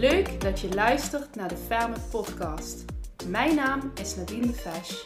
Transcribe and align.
Leuk 0.00 0.40
dat 0.40 0.60
je 0.60 0.74
luistert 0.74 1.34
naar 1.34 1.48
de 1.48 1.56
Ferme 1.66 1.96
Podcast. 2.10 2.84
Mijn 3.28 3.54
naam 3.54 3.92
is 4.00 4.16
Nadine 4.16 4.52
de. 4.52 5.02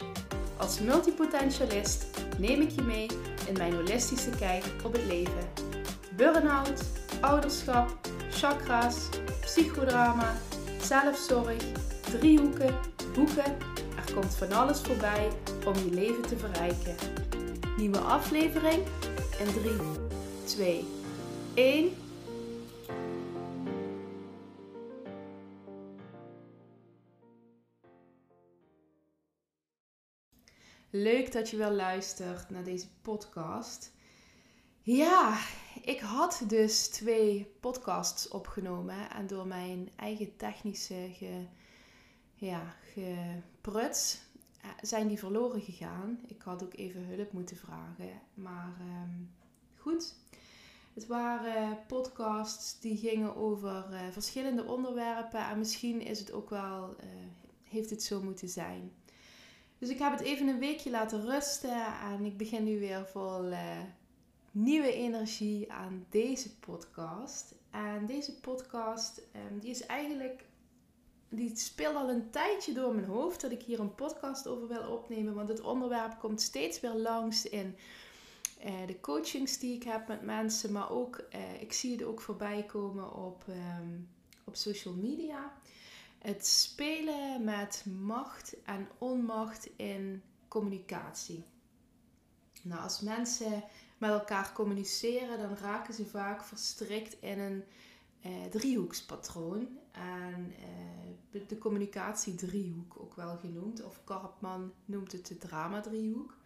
Als 0.57 0.79
multipotentialist 0.79 2.05
neem 2.37 2.61
ik 2.61 2.69
je 2.69 2.81
mee 2.81 3.07
in 3.47 3.53
mijn 3.57 3.73
holistische 3.73 4.29
kijk 4.29 4.63
op 4.85 4.93
het 4.93 5.05
leven. 5.05 5.49
Burn-out, 6.15 6.81
ouderschap, 7.21 7.99
chakra's, 8.31 9.09
psychodrama, 9.41 10.33
zelfzorg, 10.81 11.63
driehoeken, 12.01 12.75
boeken. 13.13 13.57
Er 14.05 14.13
komt 14.13 14.35
van 14.35 14.51
alles 14.51 14.79
voorbij 14.79 15.27
om 15.65 15.73
je 15.73 15.89
leven 15.89 16.21
te 16.21 16.37
verrijken. 16.37 16.95
Nieuwe 17.77 17.99
aflevering 17.99 18.83
in 19.39 19.61
3, 19.61 19.71
2, 20.43 20.87
1. 21.53 22.00
Leuk 30.93 31.31
dat 31.31 31.49
je 31.49 31.57
wel 31.57 31.71
luistert 31.71 32.49
naar 32.49 32.63
deze 32.63 32.87
podcast. 33.01 33.91
Ja, 34.81 35.39
ik 35.81 35.99
had 35.99 36.43
dus 36.47 36.87
twee 36.87 37.55
podcasts 37.59 38.27
opgenomen 38.27 39.11
en 39.11 39.27
door 39.27 39.47
mijn 39.47 39.89
eigen 39.95 40.35
technische 40.35 41.09
ja, 42.33 42.75
gepruts 42.93 44.21
eh, 44.61 44.69
zijn 44.81 45.07
die 45.07 45.19
verloren 45.19 45.61
gegaan. 45.61 46.19
Ik 46.27 46.41
had 46.41 46.63
ook 46.63 46.73
even 46.73 47.05
hulp 47.05 47.31
moeten 47.31 47.57
vragen, 47.57 48.21
maar 48.33 48.75
um, 48.79 49.31
goed. 49.75 50.15
Het 50.93 51.07
waren 51.07 51.85
podcasts 51.87 52.79
die 52.79 52.97
gingen 52.97 53.35
over 53.35 53.87
uh, 53.91 53.99
verschillende 54.11 54.63
onderwerpen 54.63 55.47
en 55.49 55.57
misschien 55.57 56.01
is 56.01 56.19
het 56.19 56.31
ook 56.31 56.49
wel, 56.49 56.95
uh, 56.99 57.05
heeft 57.63 57.89
het 57.89 58.03
zo 58.03 58.21
moeten 58.21 58.49
zijn. 58.49 58.91
Dus 59.81 59.89
ik 59.89 59.99
heb 59.99 60.11
het 60.11 60.21
even 60.21 60.47
een 60.47 60.59
weekje 60.59 60.89
laten 60.89 61.25
rusten 61.25 61.85
en 62.01 62.25
ik 62.25 62.37
begin 62.37 62.63
nu 62.63 62.79
weer 62.79 63.07
vol 63.07 63.51
uh, 63.51 63.79
nieuwe 64.51 64.93
energie 64.93 65.71
aan 65.71 66.05
deze 66.09 66.55
podcast. 66.55 67.55
En 67.71 68.05
deze 68.05 68.39
podcast, 68.39 69.21
um, 69.51 69.59
die 69.59 69.69
is 69.69 69.85
eigenlijk, 69.85 70.45
die 71.29 71.55
speelt 71.55 71.95
al 71.95 72.09
een 72.09 72.29
tijdje 72.29 72.73
door 72.73 72.93
mijn 72.93 73.07
hoofd 73.07 73.41
dat 73.41 73.51
ik 73.51 73.61
hier 73.61 73.79
een 73.79 73.95
podcast 73.95 74.47
over 74.47 74.67
wil 74.67 74.91
opnemen. 74.91 75.33
Want 75.33 75.49
het 75.49 75.61
onderwerp 75.61 76.19
komt 76.19 76.41
steeds 76.41 76.79
weer 76.79 76.95
langs 76.95 77.49
in 77.49 77.75
uh, 78.65 78.87
de 78.87 78.99
coachings 78.99 79.59
die 79.59 79.75
ik 79.75 79.83
heb 79.83 80.07
met 80.07 80.21
mensen. 80.21 80.71
Maar 80.71 80.91
ook, 80.91 81.23
uh, 81.35 81.61
ik 81.61 81.73
zie 81.73 81.91
het 81.91 82.03
ook 82.03 82.21
voorbij 82.21 82.63
komen 82.63 83.13
op, 83.13 83.43
um, 83.47 84.09
op 84.43 84.55
social 84.55 84.93
media 84.93 85.53
het 86.21 86.47
spelen 86.47 87.43
met 87.43 87.85
macht 87.99 88.55
en 88.65 88.87
onmacht 88.97 89.69
in 89.75 90.23
communicatie. 90.47 91.43
Nou, 92.61 92.81
als 92.81 93.01
mensen 93.01 93.63
met 93.97 94.09
elkaar 94.09 94.53
communiceren, 94.53 95.37
dan 95.37 95.57
raken 95.57 95.93
ze 95.93 96.05
vaak 96.05 96.43
verstrikt 96.43 97.21
in 97.21 97.39
een 97.39 97.63
eh, 98.21 98.31
driehoekspatroon. 98.49 99.67
En 99.91 100.53
eh, 101.31 101.41
de 101.47 101.57
communicatiedriehoek 101.57 102.99
ook 102.99 103.15
wel 103.15 103.37
genoemd, 103.37 103.83
of 103.83 104.03
Karpman 104.03 104.73
noemt 104.85 105.11
het 105.11 105.27
de 105.27 105.37
drama-driehoek. 105.37 106.37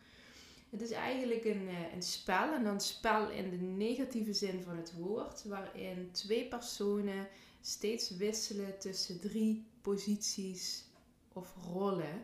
Het 0.69 0.81
is 0.81 0.91
eigenlijk 0.91 1.45
een, 1.45 1.67
eh, 1.67 1.93
een 1.93 2.03
spel, 2.03 2.53
en 2.53 2.63
dan 2.63 2.81
spel 2.81 3.29
in 3.29 3.49
de 3.49 3.57
negatieve 3.57 4.33
zin 4.33 4.63
van 4.63 4.77
het 4.77 4.93
woord, 4.93 5.43
waarin 5.43 6.11
twee 6.11 6.47
personen 6.47 7.27
steeds 7.65 8.09
wisselen 8.09 8.79
tussen 8.79 9.19
drie 9.19 9.67
posities 9.81 10.85
of 11.33 11.55
rollen. 11.61 12.23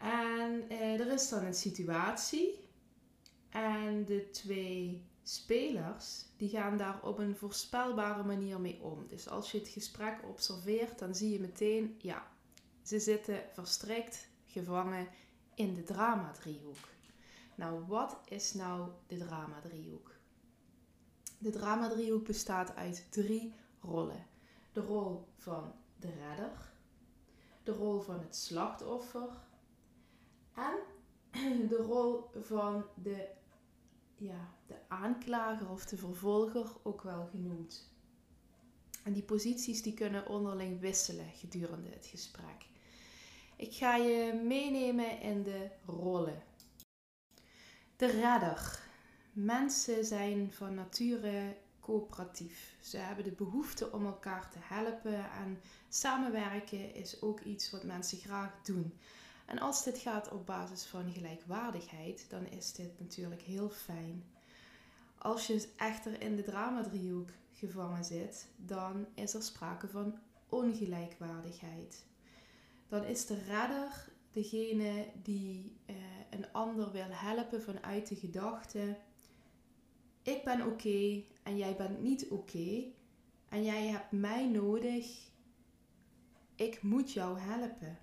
En 0.00 0.68
eh, 0.68 1.00
er 1.00 1.12
is 1.12 1.28
dan 1.28 1.44
een 1.44 1.54
situatie. 1.54 2.58
En 3.50 4.04
de 4.04 4.30
twee 4.30 5.02
spelers 5.22 6.24
die 6.36 6.48
gaan 6.48 6.76
daar 6.76 7.02
op 7.02 7.18
een 7.18 7.36
voorspelbare 7.36 8.22
manier 8.24 8.60
mee 8.60 8.82
om. 8.82 9.06
Dus 9.08 9.28
als 9.28 9.52
je 9.52 9.58
het 9.58 9.68
gesprek 9.68 10.18
observeert, 10.28 10.98
dan 10.98 11.14
zie 11.14 11.30
je 11.30 11.40
meteen, 11.40 11.94
ja, 11.98 12.26
ze 12.82 13.00
zitten 13.00 13.42
verstrikt, 13.52 14.28
gevangen 14.46 15.08
in 15.54 15.74
de 15.74 15.82
drama-driehoek. 15.82 16.88
Nou, 17.54 17.86
wat 17.86 18.20
is 18.28 18.54
nou 18.54 18.90
de 19.06 19.18
drama-driehoek? 19.18 20.10
De 21.38 21.50
drama-driehoek 21.50 22.26
bestaat 22.26 22.74
uit 22.74 23.06
drie 23.10 23.52
rollen. 23.82 24.26
De 24.72 24.80
rol 24.80 25.28
van 25.36 25.72
de 25.96 26.10
redder, 26.10 26.72
de 27.62 27.72
rol 27.72 28.00
van 28.00 28.20
het 28.20 28.36
slachtoffer 28.36 29.28
en 30.54 30.78
de 31.72 31.76
rol 31.86 32.30
van 32.40 32.84
de, 33.02 33.28
ja, 34.16 34.54
de 34.66 34.76
aanklager 34.88 35.70
of 35.70 35.84
de 35.84 35.96
vervolger, 35.96 36.66
ook 36.82 37.02
wel 37.02 37.26
genoemd. 37.26 37.90
En 39.04 39.12
die 39.12 39.22
posities 39.22 39.82
die 39.82 39.94
kunnen 39.94 40.26
onderling 40.26 40.80
wisselen 40.80 41.30
gedurende 41.34 41.88
het 41.88 42.06
gesprek. 42.06 42.66
Ik 43.56 43.74
ga 43.74 43.96
je 43.96 44.40
meenemen 44.44 45.20
in 45.20 45.42
de 45.42 45.70
rollen. 45.86 46.42
De 47.96 48.06
redder. 48.06 48.80
Mensen 49.32 50.04
zijn 50.04 50.52
van 50.52 50.74
nature 50.74 51.56
coöperatief. 51.82 52.76
Ze 52.80 52.96
hebben 52.96 53.24
de 53.24 53.32
behoefte 53.32 53.92
om 53.92 54.06
elkaar 54.06 54.50
te 54.50 54.58
helpen 54.60 55.30
en 55.30 55.60
samenwerken 55.88 56.94
is 56.94 57.22
ook 57.22 57.40
iets 57.40 57.70
wat 57.70 57.84
mensen 57.84 58.18
graag 58.18 58.62
doen. 58.62 58.98
En 59.46 59.58
als 59.58 59.84
dit 59.84 59.98
gaat 59.98 60.30
op 60.30 60.46
basis 60.46 60.84
van 60.84 61.12
gelijkwaardigheid, 61.12 62.26
dan 62.28 62.46
is 62.46 62.72
dit 62.72 63.00
natuurlijk 63.00 63.42
heel 63.42 63.70
fijn. 63.70 64.24
Als 65.18 65.46
je 65.46 65.68
echter 65.76 66.20
in 66.20 66.36
de 66.36 66.42
dramadriehoek 66.42 67.28
gevangen 67.52 68.04
zit, 68.04 68.48
dan 68.56 69.06
is 69.14 69.34
er 69.34 69.42
sprake 69.42 69.88
van 69.88 70.18
ongelijkwaardigheid. 70.48 72.04
Dan 72.88 73.04
is 73.04 73.26
de 73.26 73.38
redder 73.46 74.08
degene 74.30 75.06
die 75.22 75.76
eh, 75.86 75.94
een 76.30 76.52
ander 76.52 76.92
wil 76.92 77.10
helpen 77.10 77.62
vanuit 77.62 78.08
de 78.08 78.16
gedachte: 78.16 78.98
ik 80.22 80.44
ben 80.44 80.66
oké 80.66 81.22
en 81.42 81.56
jij 81.56 81.76
bent 81.76 82.02
niet 82.02 82.28
oké. 82.28 82.84
en 83.48 83.64
jij 83.64 83.86
hebt 83.86 84.12
mij 84.12 84.48
nodig. 84.48 85.30
Ik 86.54 86.82
moet 86.82 87.12
jou 87.12 87.38
helpen. 87.38 87.98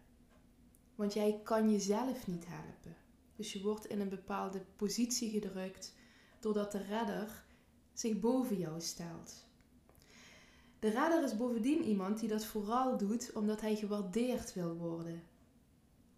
Want 0.96 1.14
jij 1.14 1.40
kan 1.44 1.72
jezelf 1.72 2.28
niet 2.28 2.46
helpen. 2.48 2.96
Dus 3.36 3.54
je 3.54 3.62
wordt 3.62 3.86
in 3.86 4.00
een 4.00 4.10
bepaalde 4.10 4.66
positie 4.76 5.30
gedrukt 5.30 5.96
doordat 6.40 6.72
de 6.72 6.84
redder 6.84 7.44
zich 7.94 8.20
boven 8.20 8.58
jou 8.58 8.82
stelt. 8.82 9.48
De 10.80 10.90
redder 10.90 11.24
is 11.24 11.38
bovendien 11.38 11.84
iemand 11.84 12.20
die 12.20 12.30
dat 12.30 12.46
vooral 12.46 12.98
doet 12.98 13.32
omdat 13.34 13.62
hij 13.62 13.76
gewaardeerd 13.76 14.54
wil 14.54 14.76
worden. 14.76 15.24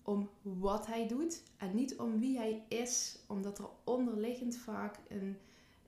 Om 0.02 0.30
wat 0.42 0.88
hij 0.88 1.08
doet 1.08 1.44
en 1.58 1.76
niet 1.76 1.98
om 1.98 2.20
wie 2.20 2.38
hij 2.38 2.66
is, 2.68 3.20
omdat 3.28 3.60
er 3.60 3.70
onderliggend 3.84 4.56
vaak 4.58 5.00
een 5.08 5.38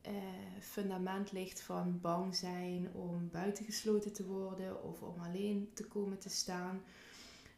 uh, 0.08 0.14
fundament 0.60 1.32
ligt 1.32 1.62
van 1.62 2.00
bang 2.02 2.36
zijn 2.36 2.94
om 2.94 3.30
buitengesloten 3.32 4.14
te 4.14 4.26
worden 4.26 4.84
of 4.84 5.02
om 5.02 5.20
alleen 5.20 5.72
te 5.74 5.86
komen 5.88 6.20
te 6.20 6.30
staan. 6.30 6.82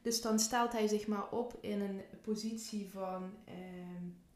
Dus 0.01 0.21
dan 0.21 0.39
stelt 0.39 0.71
hij 0.71 0.87
zich 0.87 1.07
maar 1.07 1.29
op 1.29 1.57
in 1.61 1.81
een 1.81 2.01
positie 2.21 2.89
van 2.89 3.33
uh, 3.47 3.53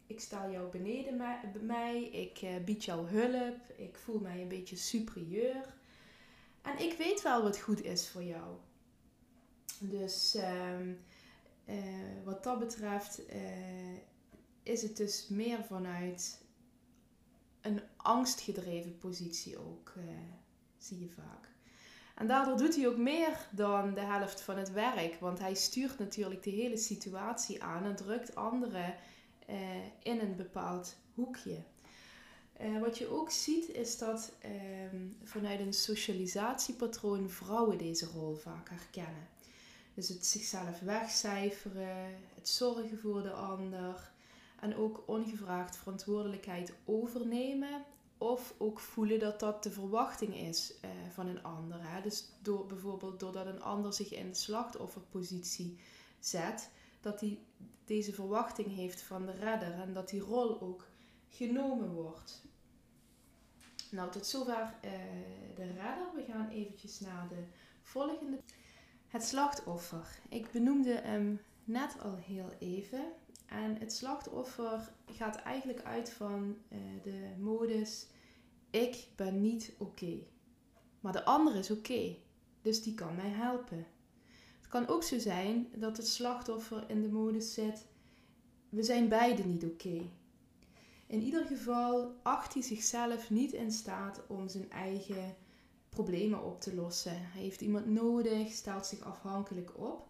ik 0.07 0.19
sta 0.19 0.49
jou 0.49 0.71
beneden 0.71 1.21
mij, 1.61 2.03
ik 2.03 2.41
uh, 2.41 2.63
bied 2.65 2.85
jou 2.85 3.07
hulp, 3.07 3.57
ik 3.77 3.97
voel 3.97 4.19
mij 4.19 4.41
een 4.41 4.47
beetje 4.47 4.75
superieur. 4.75 5.77
En 6.61 6.79
ik 6.79 6.97
weet 6.97 7.21
wel 7.21 7.43
wat 7.43 7.59
goed 7.59 7.83
is 7.83 8.09
voor 8.09 8.23
jou. 8.23 8.55
Dus 9.79 10.35
ehm, 10.35 10.93
eh, 11.65 11.77
wat 12.23 12.43
dat 12.43 12.59
betreft 12.59 13.21
is 14.63 14.81
het 14.81 14.97
dus 14.97 15.27
meer 15.27 15.63
vanuit 15.63 16.41
een 17.61 17.81
angstgedreven 17.97 18.97
positie 18.97 19.57
ook, 19.57 19.93
uh, 19.97 20.03
zie 20.77 20.99
je 20.99 21.09
vaak. 21.09 21.49
En 22.15 22.27
daardoor 22.27 22.57
doet 22.57 22.75
hij 22.75 22.87
ook 22.87 22.97
meer 22.97 23.47
dan 23.51 23.93
de 23.93 24.01
helft 24.01 24.41
van 24.41 24.57
het 24.57 24.71
werk, 24.71 25.17
want 25.19 25.39
hij 25.39 25.53
stuurt 25.53 25.99
natuurlijk 25.99 26.43
de 26.43 26.49
hele 26.49 26.77
situatie 26.77 27.63
aan 27.63 27.83
en 27.83 27.95
drukt 27.95 28.35
anderen 28.35 28.95
uh, 29.49 29.55
in 30.03 30.19
een 30.19 30.35
bepaald 30.35 30.95
hoekje. 31.13 31.57
Uh, 32.61 32.79
wat 32.79 32.97
je 32.97 33.07
ook 33.07 33.31
ziet 33.31 33.69
is 33.69 33.97
dat 33.97 34.31
ehm, 34.39 35.07
vanuit 35.23 35.59
een 35.59 35.73
socialisatiepatroon 35.73 37.29
vrouwen 37.29 37.77
deze 37.77 38.05
rol 38.05 38.35
vaak 38.35 38.69
herkennen. 38.69 39.27
Dus 39.93 40.09
het 40.09 40.25
zichzelf 40.25 40.79
wegcijferen, 40.79 42.15
het 42.35 42.49
zorgen 42.49 42.99
voor 42.99 43.21
de 43.21 43.31
ander, 43.31 44.11
en 44.61 44.75
ook 44.75 45.03
ongevraagd 45.05 45.77
verantwoordelijkheid 45.77 46.73
overnemen 46.85 47.85
of 48.17 48.53
ook 48.57 48.79
voelen 48.79 49.19
dat 49.19 49.39
dat 49.39 49.63
de 49.63 49.71
verwachting 49.71 50.35
is 50.35 50.73
eh, 50.81 50.89
van 51.13 51.27
een 51.27 51.43
ander. 51.43 51.77
Hè? 51.81 52.01
Dus 52.01 52.29
door, 52.41 52.65
bijvoorbeeld 52.65 53.19
doordat 53.19 53.45
een 53.45 53.61
ander 53.61 53.93
zich 53.93 54.13
in 54.13 54.27
de 54.29 54.35
slachtofferpositie 54.35 55.79
zet, 56.19 56.69
dat 57.01 57.19
hij 57.19 57.39
deze 57.85 58.13
verwachting 58.13 58.75
heeft 58.75 59.01
van 59.01 59.25
de 59.25 59.31
redder 59.31 59.73
en 59.73 59.93
dat 59.93 60.09
die 60.09 60.21
rol 60.21 60.61
ook 60.61 60.87
genomen 61.29 61.91
wordt. 61.91 62.41
Nou, 63.91 64.11
tot 64.11 64.25
zover 64.25 64.73
uh, 64.85 64.91
de 65.55 65.65
redder. 65.65 66.07
We 66.15 66.23
gaan 66.27 66.49
eventjes 66.49 66.99
naar 66.99 67.27
de 67.27 67.43
volgende. 67.81 68.39
Het 69.07 69.23
slachtoffer. 69.23 70.19
Ik 70.29 70.51
benoemde 70.51 70.93
hem 70.93 71.41
net 71.63 71.95
al 72.01 72.15
heel 72.15 72.49
even. 72.59 73.11
En 73.49 73.75
het 73.79 73.93
slachtoffer 73.93 74.91
gaat 75.05 75.35
eigenlijk 75.35 75.83
uit 75.83 76.11
van 76.11 76.57
uh, 76.69 76.79
de 77.03 77.33
modus: 77.37 78.07
ik 78.69 79.07
ben 79.15 79.41
niet 79.41 79.73
oké. 79.77 80.19
Maar 80.99 81.13
de 81.13 81.25
ander 81.25 81.55
is 81.55 81.71
oké. 81.71 82.15
dus 82.61 82.83
die 82.83 82.93
kan 82.93 83.15
mij 83.15 83.29
helpen. 83.29 83.85
Het 84.57 84.67
kan 84.67 84.87
ook 84.87 85.03
zo 85.03 85.19
zijn 85.19 85.67
dat 85.75 85.97
het 85.97 86.07
slachtoffer 86.07 86.89
in 86.89 87.01
de 87.01 87.09
modus 87.09 87.53
zit: 87.53 87.85
we 88.69 88.83
zijn 88.83 89.07
beide 89.07 89.43
niet 89.43 89.65
oké. 89.65 90.09
In 91.07 91.21
ieder 91.21 91.45
geval 91.45 92.15
acht 92.23 92.53
hij 92.53 92.63
zichzelf 92.63 93.29
niet 93.29 93.51
in 93.51 93.71
staat 93.71 94.21
om 94.27 94.47
zijn 94.47 94.71
eigen 94.71 95.35
problemen 95.89 96.43
op 96.43 96.61
te 96.61 96.75
lossen. 96.75 97.31
Hij 97.31 97.41
heeft 97.41 97.61
iemand 97.61 97.85
nodig, 97.85 98.51
stelt 98.51 98.85
zich 98.85 99.01
afhankelijk 99.01 99.77
op. 99.77 100.07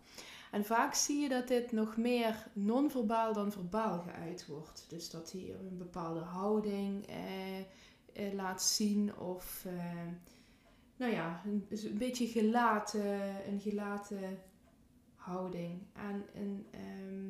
En 0.52 0.66
vaak 0.66 0.94
zie 0.94 1.20
je 1.22 1.30
dat 1.30 1.48
dit 1.48 1.72
nog 1.72 1.98
meer 1.98 2.48
non-verbaal 2.54 3.34
dan 3.34 3.52
verbaal 3.52 4.00
geuit 4.00 4.48
wordt. 4.48 4.86
Dus 4.88 5.10
dat 5.10 5.32
hij 5.32 5.56
een 5.60 5.78
bepaalde 5.78 6.20
houding 6.20 7.08
eh, 7.08 7.60
eh, 7.60 8.34
laat 8.34 8.64
zien 8.64 9.18
of 9.18 9.66
eh, 9.66 10.08
nou 10.96 11.12
ja, 11.12 11.42
een, 11.46 11.66
dus 11.70 11.84
een, 11.84 11.98
beetje 11.98 12.28
gelaten, 12.28 13.48
een 13.48 13.60
gelaten 13.60 14.40
houding. 15.16 15.82
En 15.94 16.26
een, 16.34 16.68
ehm, 16.72 17.28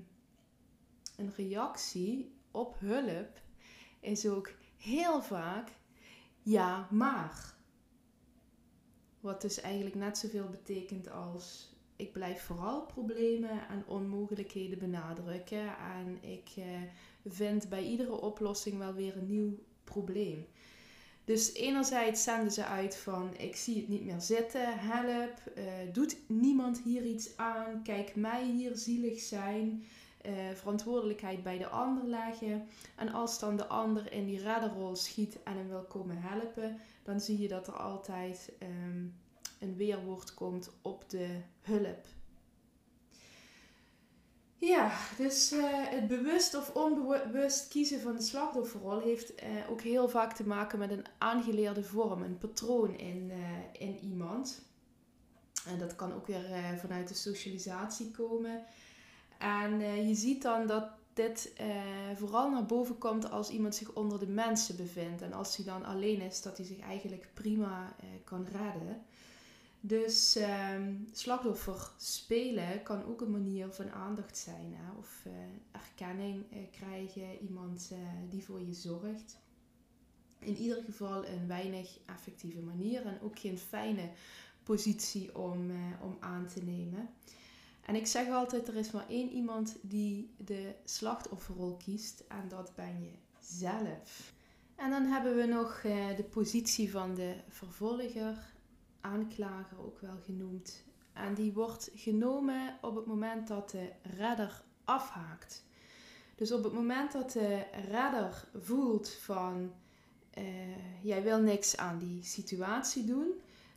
een 1.18 1.34
reactie 1.36 2.36
op 2.52 2.80
hulp 2.80 3.42
is 4.00 4.28
ook 4.28 4.52
heel 4.78 5.22
vaak 5.22 5.70
ja, 6.42 6.88
maar. 6.92 7.58
Wat 9.20 9.42
dus 9.42 9.62
eigenlijk 9.62 9.96
net 9.96 10.18
zoveel 10.18 10.50
betekent 10.50 11.12
als 11.12 11.76
ik 12.00 12.12
blijf 12.12 12.42
vooral 12.42 12.82
problemen 12.82 13.68
en 13.70 13.84
onmogelijkheden 13.88 14.80
benadrukken. 14.80 15.78
En 15.78 16.30
ik 16.30 16.50
eh, 16.56 16.66
vind 17.26 17.70
bij 17.70 17.84
iedere 17.84 18.22
oplossing 18.22 18.78
wel 18.78 18.94
weer 18.94 19.18
een 19.18 19.28
nieuw 19.28 19.58
probleem. 19.84 20.46
Dus 21.24 21.54
enerzijds 21.54 22.24
zenden 22.24 22.52
ze 22.52 22.66
uit 22.66 22.96
van 22.96 23.34
ik 23.38 23.56
zie 23.56 23.76
het 23.76 23.88
niet 23.88 24.06
meer 24.06 24.22
zitten, 24.22 24.80
help, 24.80 25.34
uh, 25.58 25.64
doet 25.94 26.18
niemand 26.28 26.82
hier 26.84 27.04
iets 27.04 27.38
aan, 27.38 27.84
kijk 27.84 28.16
mij 28.16 28.46
hier 28.46 28.76
zielig 28.76 29.20
zijn, 29.20 29.84
uh, 30.26 30.32
verantwoordelijkheid 30.54 31.44
bij 31.44 31.58
de 31.58 31.68
ander 31.68 32.06
leggen. 32.06 32.68
En 32.96 33.12
als 33.12 33.40
dan 33.40 33.58
de 33.58 33.68
ander 33.68 34.12
in 34.12 34.26
die 34.26 34.42
redderrol 34.42 34.96
schiet 34.96 35.44
en 35.44 35.58
hem 35.58 35.68
wil 35.68 35.84
komen 35.84 36.18
helpen, 36.20 36.80
dan 37.04 37.20
zie 37.20 37.40
je 37.40 37.48
dat 37.48 37.68
er 37.68 37.74
altijd 37.74 38.52
um, 38.62 39.14
een 39.60 39.76
weerwoord 39.76 40.34
komt 40.34 40.72
op 40.82 41.10
de 41.10 41.42
hulp. 41.62 42.06
Ja, 44.60 44.92
dus 45.18 45.54
uh, 45.54 45.64
het 45.72 46.08
bewust 46.08 46.56
of 46.56 46.76
onbewust 46.76 47.68
kiezen 47.68 48.00
van 48.02 48.16
de 48.16 48.22
slachtofferrol 48.22 49.00
heeft 49.00 49.44
uh, 49.44 49.50
ook 49.70 49.82
heel 49.82 50.10
vaak 50.10 50.34
te 50.34 50.48
maken 50.48 50.80
met 50.80 50.92
een 50.92 51.06
aangeleerde 51.18 51.84
vorm, 51.84 52.22
een 52.22 52.38
patroon 52.38 52.98
in, 52.98 53.30
uh, 53.30 53.38
in 53.88 54.00
iemand. 54.00 54.62
En 55.68 55.80
dat 55.80 55.96
kan 55.96 56.14
ook 56.14 56.28
weer 56.28 56.78
vanuit 56.80 57.08
de 57.08 57.14
socialisatie 57.14 58.12
komen. 58.12 58.64
En 59.38 59.80
je 60.08 60.16
ziet 60.16 60.42
dan 60.42 60.68
dat 60.68 60.88
dit 61.14 61.54
vooral 62.16 62.50
naar 62.50 62.66
boven 62.66 62.98
komt 62.98 63.32
als 63.32 63.50
iemand 63.50 63.76
zich 63.76 63.94
onder 63.94 64.20
de 64.20 64.28
mensen 64.28 64.76
bevindt. 64.76 65.22
En 65.22 65.34
als 65.34 65.56
hij 65.56 65.66
dan 65.66 65.86
alleen 65.86 66.22
is, 66.22 66.42
dat 66.42 66.58
hij 66.58 66.66
zich 66.66 66.80
eigenlijk 66.80 67.30
prima 67.34 67.96
kan 68.24 68.48
redden. 68.52 69.06
Dus 69.82 70.36
um, 70.76 71.08
slachtoffer 71.12 71.92
spelen 71.98 72.84
kan 72.84 73.06
ook 73.06 73.22
een 73.22 73.32
manier 73.32 73.74
van 73.74 73.92
aandacht 73.92 74.38
zijn. 74.38 74.74
Hè? 74.76 74.98
Of 74.98 75.24
uh, 75.28 75.34
erkenning 75.72 76.44
uh, 76.54 76.58
krijgen, 76.72 77.40
iemand 77.42 77.90
uh, 77.92 77.98
die 78.30 78.44
voor 78.44 78.62
je 78.62 78.74
zorgt. 78.74 79.38
In 80.40 80.56
ieder 80.56 80.84
geval 80.84 81.26
een 81.26 81.48
weinig 81.48 82.00
effectieve 82.06 82.60
manier 82.62 83.06
en 83.06 83.22
ook 83.22 83.40
geen 83.40 83.58
fijne 83.58 84.10
positie 84.64 85.38
om, 85.38 85.72
om 86.02 86.18
aan 86.20 86.48
te 86.48 86.64
nemen. 86.64 87.10
En 87.86 87.96
ik 87.96 88.08
zeg 88.08 88.30
altijd, 88.30 88.68
er 88.68 88.76
is 88.76 88.92
maar 88.92 89.10
één 89.10 89.30
iemand 89.30 89.78
die 89.82 90.34
de 90.38 90.76
slachtofferrol 90.84 91.78
kiest 91.78 92.24
en 92.28 92.48
dat 92.48 92.72
ben 92.76 93.04
je 93.04 93.12
zelf. 93.40 94.34
En 94.76 94.90
dan 94.90 95.06
hebben 95.06 95.36
we 95.36 95.46
nog 95.46 95.82
de 96.18 96.26
positie 96.30 96.92
van 96.92 97.16
de 97.16 97.36
vervolger 97.48 98.54
aanklager 99.02 99.86
ook 99.86 100.00
wel 100.00 100.18
genoemd. 100.26 100.84
En 101.14 101.34
die 101.34 101.54
wordt 101.54 101.92
genomen 101.96 102.78
op 102.82 102.96
het 102.96 103.06
moment 103.06 103.48
dat 103.48 103.70
de 103.70 103.92
redder 104.18 104.64
afhaakt. 104.84 105.64
Dus 106.36 106.52
op 106.52 106.64
het 106.64 106.74
moment 106.74 107.12
dat 107.12 107.32
de 107.32 107.64
redder 107.90 108.48
voelt 108.54 109.10
van 109.10 109.72
uh, 110.38 111.04
jij 111.04 111.24
wil 111.24 111.40
niks 111.40 111.78
aan 111.78 111.98
die 111.98 112.24
situatie 112.24 113.06
doen, 113.06 113.28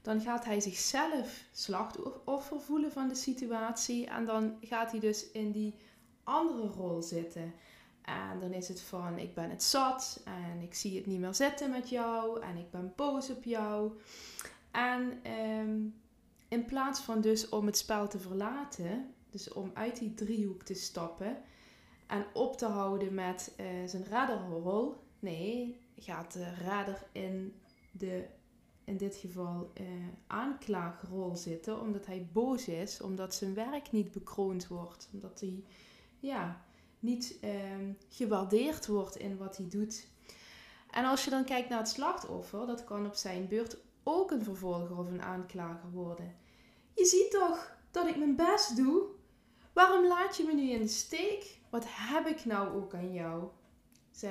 dan 0.03 0.21
gaat 0.21 0.45
hij 0.45 0.61
zichzelf 0.61 1.45
slachtoffer 1.53 2.61
voelen 2.61 2.93
van 2.93 3.09
de 3.09 3.15
situatie 3.15 4.07
en 4.07 4.25
dan 4.25 4.57
gaat 4.61 4.91
hij 4.91 5.01
dus 5.01 5.31
in 5.31 5.51
die 5.51 5.75
andere 6.25 6.67
rol 6.67 7.03
zitten. 7.03 7.55
En 8.03 8.41
dan 8.41 8.53
is 8.53 8.69
het 8.69 8.81
van 8.81 9.19
ik 9.19 9.35
ben 9.35 9.51
het 9.51 9.63
zat 9.63 10.21
en 10.25 10.61
ik 10.61 10.75
zie 10.75 10.97
het 10.97 11.07
niet 11.07 11.21
meer 11.21 11.35
zitten 11.35 11.71
met 11.71 11.89
jou 11.89 12.41
en 12.41 12.57
ik 12.57 12.71
ben 12.71 12.93
boos 12.97 13.31
op 13.31 13.45
jou. 13.45 13.93
En 14.73 15.19
ehm, 15.23 15.81
in 16.49 16.65
plaats 16.65 17.01
van 17.01 17.21
dus 17.21 17.49
om 17.49 17.67
het 17.67 17.77
spel 17.77 18.09
te 18.09 18.19
verlaten, 18.19 19.15
dus 19.31 19.53
om 19.53 19.71
uit 19.75 19.99
die 19.99 20.15
driehoek 20.15 20.63
te 20.63 20.75
stappen 20.75 21.37
en 22.07 22.27
op 22.33 22.57
te 22.57 22.67
houden 22.67 23.15
met 23.15 23.55
uh, 23.61 23.67
zijn 23.87 24.05
radarrol, 24.05 24.95
nee, 25.19 25.81
gaat 25.97 26.33
de 26.33 26.55
radar 26.55 27.03
in 27.13 27.61
de, 27.91 28.25
in 28.85 28.97
dit 28.97 29.17
geval, 29.17 29.73
uh, 29.81 29.87
aanklaagrol 30.27 31.37
zitten, 31.37 31.81
omdat 31.81 32.07
hij 32.07 32.29
boos 32.33 32.69
is, 32.69 33.01
omdat 33.01 33.35
zijn 33.35 33.55
werk 33.55 33.93
niet 33.93 34.11
bekroond 34.11 34.69
wordt, 34.69 35.09
omdat 35.13 35.41
hij, 35.41 35.65
ja, 36.21 36.65
niet 36.99 37.39
um, 37.45 37.99
gewaardeerd 38.09 38.87
wordt 38.87 39.17
in 39.17 39.37
wat 39.37 39.57
hij 39.57 39.69
doet. 39.69 40.07
En 40.91 41.05
als 41.05 41.25
je 41.25 41.31
dan 41.31 41.45
kijkt 41.45 41.69
naar 41.69 41.79
het 41.79 41.89
slachtoffer, 41.89 42.67
dat 42.67 42.85
kan 42.85 43.07
op 43.07 43.15
zijn 43.15 43.49
beurt 43.49 43.77
ook 44.03 44.31
een 44.31 44.43
vervolger 44.43 44.99
of 44.99 45.11
een 45.11 45.23
aanklager 45.23 45.91
worden. 45.91 46.37
Je 46.95 47.05
ziet 47.05 47.31
toch 47.31 47.77
dat 47.91 48.07
ik 48.09 48.17
mijn 48.17 48.37
best 48.37 48.77
doe? 48.77 49.05
Waarom 49.73 50.07
laat 50.07 50.37
je 50.37 50.45
me 50.45 50.55
nu 50.55 50.71
in 50.71 50.81
de 50.81 50.89
steek? 50.89 51.59
Wat 51.71 51.85
heb 51.87 52.27
ik 52.27 52.45
nou 52.45 52.83
ook 52.83 52.95
aan 52.95 53.13
jou? 53.13 53.49
Ze, 54.11 54.31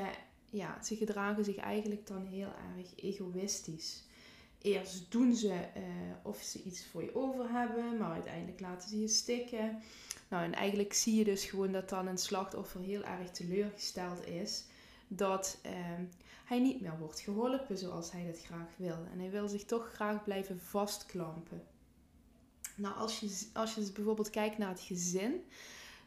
ja, 0.49 0.83
ze 0.83 0.95
gedragen 0.95 1.45
zich 1.45 1.57
eigenlijk 1.57 2.07
dan 2.07 2.25
heel 2.25 2.51
erg 2.77 2.95
egoïstisch. 2.95 4.03
Eerst 4.61 5.11
doen 5.11 5.35
ze 5.35 5.47
uh, 5.47 5.83
of 6.23 6.41
ze 6.41 6.63
iets 6.63 6.85
voor 6.85 7.03
je 7.03 7.15
over 7.15 7.51
hebben, 7.51 7.97
maar 7.97 8.11
uiteindelijk 8.11 8.59
laten 8.59 8.89
ze 8.89 8.99
je 8.99 9.07
stikken. 9.07 9.81
Nou, 10.29 10.43
en 10.43 10.53
eigenlijk 10.53 10.93
zie 10.93 11.15
je 11.15 11.23
dus 11.23 11.45
gewoon 11.45 11.71
dat 11.71 11.89
dan 11.89 12.07
een 12.07 12.17
slachtoffer 12.17 12.81
heel 12.81 13.03
erg 13.03 13.31
teleurgesteld 13.31 14.27
is 14.27 14.63
dat 15.13 15.59
uh, 15.65 15.71
hij 16.45 16.59
niet 16.59 16.81
meer 16.81 16.97
wordt 16.99 17.19
geholpen 17.19 17.77
zoals 17.77 18.11
hij 18.11 18.25
dat 18.25 18.39
graag 18.39 18.77
wil. 18.77 18.97
En 19.11 19.19
hij 19.19 19.29
wil 19.29 19.47
zich 19.47 19.65
toch 19.65 19.91
graag 19.93 20.23
blijven 20.23 20.59
vastklampen. 20.59 21.63
Nou, 22.75 22.95
als 22.95 23.19
je, 23.19 23.47
als 23.53 23.73
je 23.73 23.79
dus 23.79 23.91
bijvoorbeeld 23.91 24.29
kijkt 24.29 24.57
naar 24.57 24.69
het 24.69 24.81
gezin, 24.81 25.43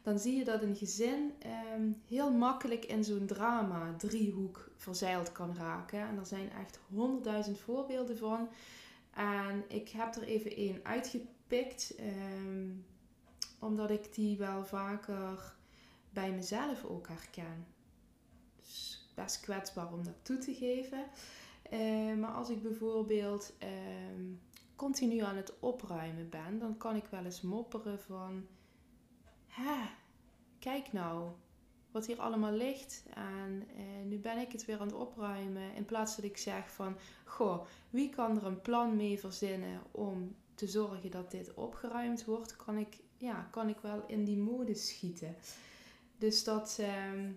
dan 0.03 0.19
zie 0.19 0.35
je 0.35 0.43
dat 0.43 0.61
een 0.61 0.75
gezin 0.75 1.33
ehm, 1.39 1.91
heel 2.07 2.31
makkelijk 2.31 2.85
in 2.85 3.03
zo'n 3.03 3.25
drama 3.25 3.95
driehoek 3.97 4.71
verzeild 4.75 5.31
kan 5.31 5.55
raken. 5.55 5.99
En 5.99 6.17
er 6.17 6.25
zijn 6.25 6.51
echt 6.51 6.79
honderdduizend 6.89 7.59
voorbeelden 7.59 8.17
van. 8.17 8.49
En 9.13 9.63
ik 9.67 9.89
heb 9.89 10.15
er 10.15 10.23
even 10.23 10.55
één 10.55 10.79
uitgepikt, 10.83 11.95
ehm, 11.95 12.69
omdat 13.59 13.89
ik 13.89 14.13
die 14.15 14.37
wel 14.37 14.65
vaker 14.65 15.55
bij 16.09 16.31
mezelf 16.31 16.83
ook 16.83 17.07
herken 17.07 17.73
best 19.15 19.39
kwetsbaar 19.39 19.93
om 19.93 20.03
dat 20.03 20.13
toe 20.21 20.37
te 20.37 20.53
geven. 20.53 21.05
Uh, 21.71 22.15
maar 22.15 22.31
als 22.31 22.49
ik 22.49 22.61
bijvoorbeeld 22.61 23.53
uh, 23.63 23.69
continu 24.75 25.19
aan 25.19 25.35
het 25.35 25.59
opruimen 25.59 26.29
ben, 26.29 26.59
dan 26.59 26.77
kan 26.77 26.95
ik 26.95 27.05
wel 27.05 27.25
eens 27.25 27.41
mopperen 27.41 27.99
van, 27.99 28.47
kijk 30.59 30.93
nou, 30.93 31.29
wat 31.95 32.05
hier 32.05 32.19
allemaal 32.19 32.51
ligt. 32.51 33.03
En 33.13 33.63
eh, 33.75 34.05
nu 34.05 34.17
ben 34.17 34.37
ik 34.37 34.51
het 34.51 34.65
weer 34.65 34.79
aan 34.79 34.87
het 34.87 34.95
opruimen. 34.95 35.73
In 35.75 35.85
plaats 35.85 36.15
dat 36.15 36.25
ik 36.25 36.37
zeg 36.37 36.71
van, 36.71 36.97
goh, 37.25 37.65
wie 37.89 38.09
kan 38.09 38.37
er 38.37 38.45
een 38.45 38.61
plan 38.61 38.95
mee 38.95 39.19
verzinnen 39.19 39.81
om 39.91 40.35
te 40.55 40.67
zorgen 40.67 41.11
dat 41.11 41.31
dit 41.31 41.53
opgeruimd 41.53 42.25
wordt, 42.25 42.55
kan 42.55 42.77
ik, 42.77 42.97
ja, 43.17 43.47
kan 43.51 43.69
ik 43.69 43.77
wel 43.81 44.03
in 44.07 44.23
die 44.23 44.37
mode 44.37 44.73
schieten. 44.73 45.35
Dus 46.17 46.43
dat 46.43 46.77
ehm, 46.79 47.31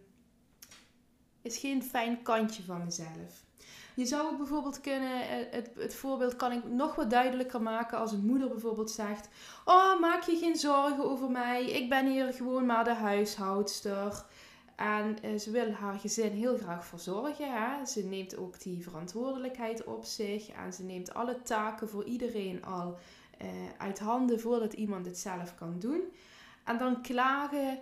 is 1.42 1.58
geen 1.58 1.82
fijn 1.82 2.22
kantje 2.22 2.62
van 2.62 2.84
mezelf. 2.84 3.46
Je 3.94 4.06
zou 4.06 4.26
ook 4.26 4.36
bijvoorbeeld 4.36 4.80
kunnen, 4.80 5.28
eh, 5.28 5.36
het, 5.50 5.70
het 5.76 5.94
voorbeeld 5.94 6.36
kan 6.36 6.52
ik 6.52 6.64
nog 6.64 6.94
wat 6.94 7.10
duidelijker 7.10 7.62
maken 7.62 7.98
als 7.98 8.12
een 8.12 8.26
moeder 8.26 8.48
bijvoorbeeld 8.48 8.90
zegt: 8.90 9.28
Oh, 9.64 10.00
maak 10.00 10.22
je 10.22 10.36
geen 10.36 10.56
zorgen 10.56 11.10
over 11.10 11.30
mij, 11.30 11.64
ik 11.64 11.88
ben 11.88 12.06
hier 12.06 12.32
gewoon 12.32 12.66
maar 12.66 12.84
de 12.84 12.94
huishoudster. 12.94 14.24
En 14.76 15.22
eh, 15.22 15.38
ze 15.38 15.50
wil 15.50 15.70
haar 15.72 15.98
gezin 15.98 16.32
heel 16.32 16.56
graag 16.56 16.86
verzorgen. 16.86 17.52
Hè? 17.52 17.86
Ze 17.86 18.04
neemt 18.04 18.36
ook 18.36 18.60
die 18.60 18.82
verantwoordelijkheid 18.82 19.84
op 19.84 20.04
zich 20.04 20.48
en 20.48 20.72
ze 20.72 20.82
neemt 20.82 21.14
alle 21.14 21.42
taken 21.42 21.88
voor 21.88 22.04
iedereen 22.04 22.64
al 22.64 22.98
uh, 23.42 23.48
uit 23.78 23.98
handen 23.98 24.40
voordat 24.40 24.72
iemand 24.72 25.06
het 25.06 25.18
zelf 25.18 25.54
kan 25.54 25.78
doen. 25.78 26.00
En 26.64 26.78
dan 26.78 27.02
klagen 27.02 27.78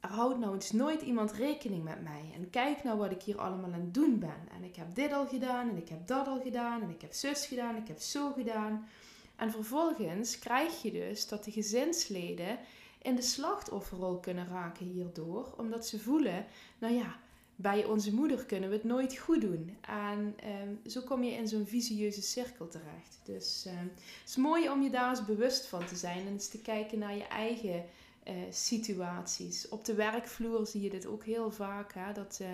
houdt 0.00 0.38
nou 0.38 0.54
eens 0.54 0.72
nooit 0.72 1.02
iemand 1.02 1.32
rekening 1.32 1.84
met 1.84 2.02
mij. 2.02 2.30
En 2.34 2.50
kijk 2.50 2.84
nou 2.84 2.98
wat 2.98 3.10
ik 3.10 3.22
hier 3.22 3.38
allemaal 3.38 3.72
aan 3.72 3.80
het 3.80 3.94
doen 3.94 4.18
ben. 4.18 4.48
En 4.56 4.64
ik 4.64 4.76
heb 4.76 4.94
dit 4.94 5.12
al 5.12 5.26
gedaan 5.26 5.68
en 5.68 5.76
ik 5.76 5.88
heb 5.88 6.06
dat 6.06 6.26
al 6.26 6.40
gedaan 6.40 6.82
en 6.82 6.90
ik 6.90 7.00
heb 7.00 7.12
zus 7.12 7.46
gedaan, 7.46 7.76
ik 7.76 7.88
heb 7.88 7.98
zo 7.98 8.32
gedaan. 8.32 8.88
En 9.36 9.50
vervolgens 9.50 10.38
krijg 10.38 10.82
je 10.82 10.92
dus 10.92 11.28
dat 11.28 11.44
de 11.44 11.50
gezinsleden 11.50 12.58
in 13.02 13.14
de 13.14 13.22
slachtofferrol 13.22 14.18
kunnen 14.18 14.48
raken 14.48 14.86
hierdoor. 14.86 15.54
Omdat 15.56 15.86
ze 15.86 16.00
voelen, 16.00 16.46
nou 16.78 16.94
ja, 16.94 17.18
bij 17.56 17.84
onze 17.84 18.14
moeder 18.14 18.44
kunnen 18.44 18.68
we 18.68 18.74
het 18.74 18.84
nooit 18.84 19.18
goed 19.18 19.40
doen. 19.40 19.76
En 19.80 20.34
ehm, 20.36 20.90
zo 20.90 21.00
kom 21.00 21.22
je 21.22 21.32
in 21.32 21.48
zo'n 21.48 21.66
visieuze 21.66 22.22
cirkel 22.22 22.68
terecht. 22.68 23.20
Dus 23.24 23.64
ehm, 23.66 23.86
het 24.20 24.28
is 24.28 24.36
mooi 24.36 24.70
om 24.70 24.82
je 24.82 24.90
daar 24.90 25.10
eens 25.10 25.24
bewust 25.24 25.66
van 25.66 25.84
te 25.86 25.96
zijn 25.96 26.26
en 26.26 26.32
eens 26.32 26.48
te 26.48 26.60
kijken 26.60 26.98
naar 26.98 27.16
je 27.16 27.26
eigen 27.26 27.84
uh, 28.30 28.36
situaties. 28.50 29.68
Op 29.68 29.84
de 29.84 29.94
werkvloer 29.94 30.66
zie 30.66 30.80
je 30.80 30.90
dit 30.90 31.06
ook 31.06 31.24
heel 31.24 31.50
vaak. 31.50 31.94
Hè? 31.94 32.12
Dat 32.12 32.40
uh, 32.42 32.48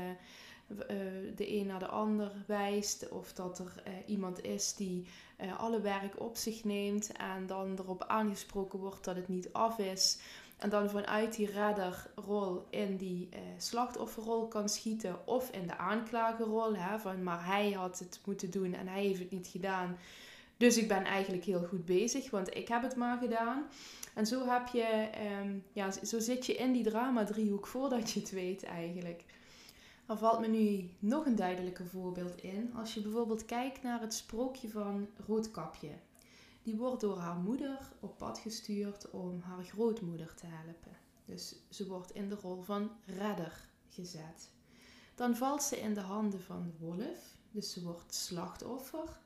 de 1.36 1.52
een 1.58 1.66
naar 1.66 1.78
de 1.78 1.86
ander 1.86 2.32
wijst. 2.46 3.08
Of 3.08 3.32
dat 3.32 3.58
er 3.58 3.82
iemand 4.06 4.42
is 4.42 4.74
die 4.74 5.06
alle 5.58 5.80
werk 5.80 6.20
op 6.20 6.36
zich 6.36 6.64
neemt. 6.64 7.12
En 7.12 7.46
dan 7.46 7.78
erop 7.78 8.04
aangesproken 8.04 8.78
wordt 8.78 9.04
dat 9.04 9.16
het 9.16 9.28
niet 9.28 9.52
af 9.52 9.78
is. 9.78 10.18
En 10.56 10.70
dan 10.70 10.90
vanuit 10.90 11.36
die 11.36 11.50
redderrol 11.50 12.66
in 12.70 12.96
die 12.96 13.28
slachtofferrol 13.58 14.48
kan 14.48 14.68
schieten. 14.68 15.26
Of 15.26 15.50
in 15.50 15.66
de 15.66 15.76
aanklagerrol. 15.76 16.76
Hè? 16.76 16.98
Van 16.98 17.22
maar 17.22 17.46
hij 17.46 17.70
had 17.72 17.98
het 17.98 18.20
moeten 18.24 18.50
doen 18.50 18.74
en 18.74 18.88
hij 18.88 19.02
heeft 19.02 19.20
het 19.20 19.30
niet 19.30 19.46
gedaan. 19.46 19.96
Dus 20.56 20.76
ik 20.76 20.88
ben 20.88 21.04
eigenlijk 21.04 21.44
heel 21.44 21.64
goed 21.64 21.84
bezig, 21.84 22.30
want 22.30 22.56
ik 22.56 22.68
heb 22.68 22.82
het 22.82 22.96
maar 22.96 23.18
gedaan. 23.18 23.66
En 24.14 24.26
zo 24.26 24.46
heb 24.48 24.66
je, 24.66 24.82
ehm, 25.12 25.58
ja, 25.72 25.90
zo 25.90 26.18
zit 26.18 26.46
je 26.46 26.54
in 26.54 26.72
die 26.72 26.84
drama-driehoek 26.84 27.66
voordat 27.66 28.10
je 28.10 28.20
het 28.20 28.30
weet 28.30 28.62
eigenlijk. 28.62 29.24
Er 30.06 30.18
valt 30.18 30.40
me 30.40 30.46
nu 30.46 30.90
nog 30.98 31.26
een 31.26 31.36
duidelijker 31.36 31.86
voorbeeld 31.86 32.40
in. 32.42 32.74
Als 32.74 32.94
je 32.94 33.00
bijvoorbeeld 33.00 33.44
kijkt 33.44 33.82
naar 33.82 34.00
het 34.00 34.14
sprookje 34.14 34.68
van 34.68 35.08
Roodkapje. 35.26 35.90
Die 36.62 36.76
wordt 36.76 37.00
door 37.00 37.18
haar 37.18 37.36
moeder 37.36 37.78
op 38.00 38.18
pad 38.18 38.38
gestuurd 38.38 39.10
om 39.10 39.40
haar 39.40 39.64
grootmoeder 39.64 40.34
te 40.34 40.46
helpen. 40.46 40.96
Dus 41.24 41.56
ze 41.70 41.86
wordt 41.86 42.14
in 42.14 42.28
de 42.28 42.34
rol 42.34 42.62
van 42.62 42.90
redder 43.04 43.68
gezet. 43.88 44.50
Dan 45.14 45.36
valt 45.36 45.62
ze 45.62 45.80
in 45.80 45.94
de 45.94 46.00
handen 46.00 46.42
van 46.42 46.62
de 46.62 46.84
wolf, 46.86 47.36
dus 47.50 47.72
ze 47.72 47.82
wordt 47.82 48.14
slachtoffer. 48.14 49.20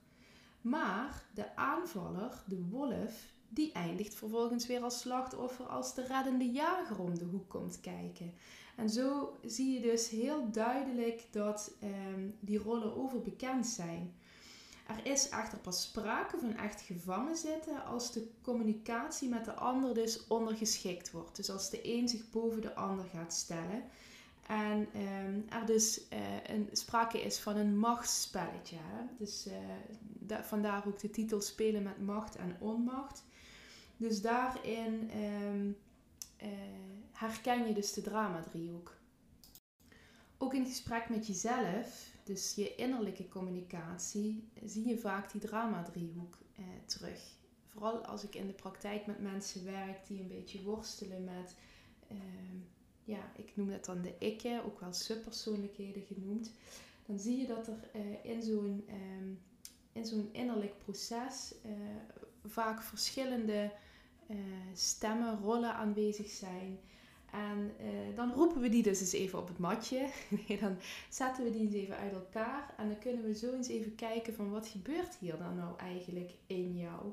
Maar 0.60 1.24
de 1.34 1.56
aanvaller, 1.56 2.42
de 2.46 2.64
wolf, 2.70 3.32
die 3.48 3.72
eindigt 3.72 4.14
vervolgens 4.14 4.66
weer 4.66 4.82
als 4.82 5.00
slachtoffer 5.00 5.66
als 5.66 5.94
de 5.94 6.06
reddende 6.06 6.50
jager 6.50 6.98
om 6.98 7.18
de 7.18 7.24
hoek 7.24 7.48
komt 7.48 7.80
kijken. 7.80 8.32
En 8.76 8.90
zo 8.90 9.36
zie 9.44 9.72
je 9.72 9.80
dus 9.80 10.08
heel 10.08 10.50
duidelijk 10.50 11.26
dat 11.30 11.72
ehm, 11.80 12.28
die 12.40 12.58
rollen 12.58 12.96
overbekend 12.96 13.66
zijn. 13.66 14.14
Er 14.86 15.06
is 15.12 15.28
echter 15.28 15.58
pas 15.58 15.82
sprake 15.82 16.38
van 16.38 16.56
echt 16.56 16.80
gevangen 16.80 17.36
zitten 17.36 17.84
als 17.84 18.12
de 18.12 18.30
communicatie 18.42 19.28
met 19.28 19.44
de 19.44 19.52
ander 19.52 19.94
dus 19.94 20.26
ondergeschikt 20.26 21.10
wordt. 21.10 21.36
Dus 21.36 21.50
als 21.50 21.70
de 21.70 21.94
een 21.94 22.08
zich 22.08 22.30
boven 22.30 22.60
de 22.60 22.74
ander 22.74 23.04
gaat 23.04 23.32
stellen. 23.32 23.82
En 24.50 24.88
um, 24.96 25.44
er 25.48 25.66
dus 25.66 26.00
uh, 26.12 26.18
een, 26.46 26.68
sprake 26.72 27.22
is 27.22 27.38
van 27.38 27.56
een 27.56 27.78
machtsspelletje. 27.78 28.76
Hè? 28.76 29.04
Dus 29.18 29.46
uh, 29.46 30.38
vandaar 30.42 30.86
ook 30.86 30.98
de 30.98 31.10
titel 31.10 31.40
Spelen 31.40 31.82
met 31.82 32.00
macht 32.00 32.36
en 32.36 32.56
onmacht. 32.58 33.24
Dus 33.96 34.20
daarin 34.22 35.10
um, 35.16 35.76
uh, 36.42 36.48
herken 37.12 37.66
je 37.66 37.74
dus 37.74 37.92
de 37.92 38.00
drama-driehoek. 38.00 38.98
Ook 40.38 40.54
in 40.54 40.66
gesprek 40.66 41.08
met 41.08 41.26
jezelf, 41.26 42.14
dus 42.24 42.54
je 42.54 42.74
innerlijke 42.74 43.28
communicatie, 43.28 44.48
zie 44.64 44.88
je 44.88 44.98
vaak 44.98 45.32
die 45.32 45.40
drama-driehoek 45.40 46.38
terug. 46.86 47.20
Vooral 47.68 48.04
als 48.04 48.24
ik 48.24 48.34
in 48.34 48.46
de 48.46 48.52
praktijk 48.52 49.06
met 49.06 49.20
mensen 49.20 49.64
werk 49.64 50.06
die 50.06 50.20
een 50.20 50.28
beetje 50.28 50.62
worstelen 50.62 51.24
met, 51.24 51.56
uh, 52.12 52.18
ja, 53.04 53.32
ik 53.36 53.52
noem 53.54 53.70
dat 53.70 53.84
dan 53.84 54.02
de 54.02 54.14
ikke, 54.18 54.62
ook 54.66 54.80
wel 54.80 54.92
subpersoonlijkheden 54.92 56.02
genoemd. 56.02 56.52
Dan 57.06 57.18
zie 57.18 57.36
je 57.40 57.46
dat 57.46 57.66
er 57.66 57.90
uh, 57.96 58.24
in 58.32 58.42
zo'n 58.42 58.84
um, 59.18 59.38
in 59.92 60.06
zo'n 60.06 60.28
innerlijk 60.32 60.78
proces 60.78 61.54
vaak 62.44 62.82
verschillende 62.82 63.72
uh, 64.30 64.36
stemmen, 64.74 65.40
rollen 65.40 65.74
aanwezig 65.74 66.28
zijn. 66.28 66.78
En 67.32 67.72
dan 68.14 68.32
roepen 68.32 68.60
we 68.60 68.68
die 68.68 68.82
dus 68.82 69.00
eens 69.00 69.12
even 69.12 69.38
op 69.38 69.48
het 69.48 69.58
matje. 69.58 70.08
dan 70.60 70.76
zetten 71.08 71.44
we 71.44 71.50
die 71.50 71.60
eens 71.60 71.74
even 71.74 71.96
uit 71.96 72.12
elkaar. 72.12 72.74
En 72.76 72.88
dan 72.88 72.98
kunnen 72.98 73.24
we 73.24 73.34
zo 73.34 73.52
eens 73.52 73.68
even 73.68 73.94
kijken 73.94 74.34
van 74.34 74.50
wat 74.50 74.68
gebeurt 74.68 75.16
hier 75.16 75.38
dan 75.38 75.56
nou 75.56 75.78
eigenlijk 75.78 76.30
in 76.46 76.76
jou. 76.76 77.12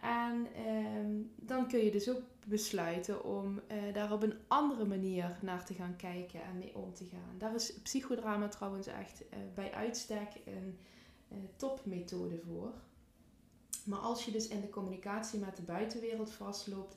En 0.00 0.46
uh, 0.66 1.24
dan 1.36 1.68
kun 1.68 1.84
je 1.84 1.90
dus 1.90 2.08
ook 2.08 2.22
besluiten 2.46 3.24
om 3.24 3.60
uh, 3.72 3.94
daar 3.94 4.12
op 4.12 4.22
een 4.22 4.38
andere 4.46 4.84
manier 4.84 5.38
naar 5.42 5.64
te 5.64 5.74
gaan 5.74 5.96
kijken 5.96 6.42
en 6.42 6.58
mee 6.58 6.76
om 6.76 6.94
te 6.94 7.04
gaan. 7.04 7.38
Daar 7.38 7.54
is 7.54 7.72
psychodrama 7.72 8.48
trouwens 8.48 8.86
echt 8.86 9.22
bij 9.54 9.72
uitstek 9.72 10.28
een 10.44 10.78
topmethode 11.56 12.38
voor. 12.46 12.72
Maar 13.84 13.98
als 13.98 14.24
je 14.24 14.30
dus 14.30 14.48
in 14.48 14.60
de 14.60 14.68
communicatie 14.68 15.38
met 15.38 15.56
de 15.56 15.62
buitenwereld 15.62 16.32
vastloopt, 16.32 16.96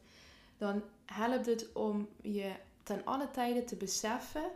dan 0.58 0.82
helpt 1.06 1.46
het 1.46 1.74
om 1.74 2.08
je 2.22 2.52
ten 2.84 3.06
alle 3.06 3.32
tijde 3.32 3.64
te 3.64 3.76
beseffen 3.76 4.52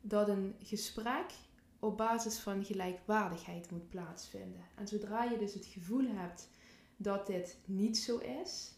dat 0.00 0.28
een 0.28 0.54
gesprek 0.62 1.32
op 1.78 1.96
basis 1.96 2.38
van 2.38 2.64
gelijkwaardigheid 2.64 3.70
moet 3.70 3.88
plaatsvinden. 3.88 4.64
En 4.74 4.88
zodra 4.88 5.24
je 5.24 5.38
dus 5.38 5.54
het 5.54 5.66
gevoel 5.66 6.06
hebt 6.08 6.48
dat 7.02 7.26
dit 7.26 7.56
niet 7.64 7.98
zo 7.98 8.18
is, 8.18 8.72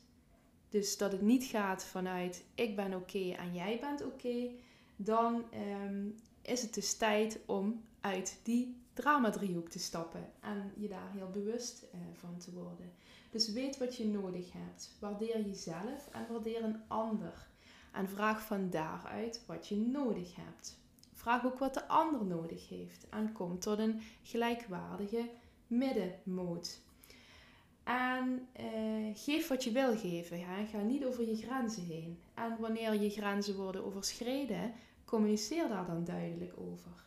dus 0.68 0.96
dat 0.96 1.12
het 1.12 1.22
niet 1.22 1.44
gaat 1.44 1.84
vanuit 1.84 2.44
ik 2.54 2.76
ben 2.76 2.94
oké 2.94 3.30
en 3.30 3.54
jij 3.54 3.78
bent 3.80 4.04
oké, 4.04 4.50
dan 4.96 5.44
ehm, 5.50 6.08
is 6.42 6.62
het 6.62 6.74
dus 6.74 6.96
tijd 6.96 7.38
om 7.46 7.82
uit 8.00 8.40
die 8.42 8.82
drama-driehoek 8.92 9.68
te 9.68 9.78
stappen 9.78 10.32
en 10.40 10.72
je 10.76 10.88
daar 10.88 11.12
heel 11.12 11.30
bewust 11.30 11.84
uh, 11.94 12.00
van 12.12 12.38
te 12.38 12.52
worden. 12.52 12.92
Dus 13.30 13.52
weet 13.52 13.78
wat 13.78 13.96
je 13.96 14.06
nodig 14.06 14.52
hebt. 14.52 14.96
Waardeer 15.00 15.40
jezelf 15.46 16.08
en 16.12 16.26
waardeer 16.30 16.64
een 16.64 16.82
ander. 16.88 17.46
En 17.92 18.08
vraag 18.08 18.46
van 18.46 18.70
daaruit 18.70 19.42
wat 19.46 19.68
je 19.68 19.76
nodig 19.76 20.36
hebt. 20.36 20.78
Vraag 21.12 21.44
ook 21.44 21.58
wat 21.58 21.74
de 21.74 21.88
ander 21.88 22.24
nodig 22.24 22.68
heeft 22.68 23.08
en 23.08 23.32
kom 23.32 23.58
tot 23.58 23.78
een 23.78 24.00
gelijkwaardige 24.22 25.30
middenmoot. 25.66 26.80
En 27.84 28.48
eh, 28.52 28.64
geef 29.14 29.48
wat 29.48 29.64
je 29.64 29.70
wil 29.70 29.96
geven. 29.96 30.38
Ga 30.70 30.80
niet 30.80 31.04
over 31.04 31.28
je 31.28 31.36
grenzen 31.36 31.84
heen. 31.84 32.18
En 32.34 32.56
wanneer 32.58 33.00
je 33.00 33.10
grenzen 33.10 33.56
worden 33.56 33.84
overschreden, 33.84 34.72
communiceer 35.04 35.68
daar 35.68 35.86
dan 35.86 36.04
duidelijk 36.04 36.52
over. 36.56 37.04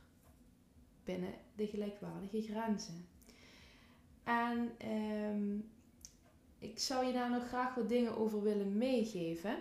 Binnen 1.03 1.33
de 1.55 1.67
gelijkwaardige 1.67 2.41
grenzen. 2.41 3.07
En 4.23 4.71
ehm, 4.77 5.57
ik 6.59 6.79
zou 6.79 7.05
je 7.05 7.13
daar 7.13 7.29
nog 7.29 7.47
graag 7.47 7.75
wat 7.75 7.89
dingen 7.89 8.17
over 8.17 8.41
willen 8.41 8.77
meegeven. 8.77 9.57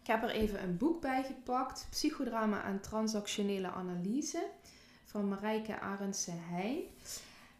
Ik 0.00 0.06
heb 0.12 0.22
er 0.22 0.30
even 0.30 0.62
een 0.62 0.76
boek 0.76 1.00
bij 1.00 1.22
gepakt: 1.24 1.86
Psychodrama 1.90 2.64
en 2.64 2.80
transactionele 2.80 3.70
analyse 3.70 4.48
van 5.04 5.28
Marijke 5.28 5.80
Arendse 5.80 6.32
Heijn. 6.34 6.82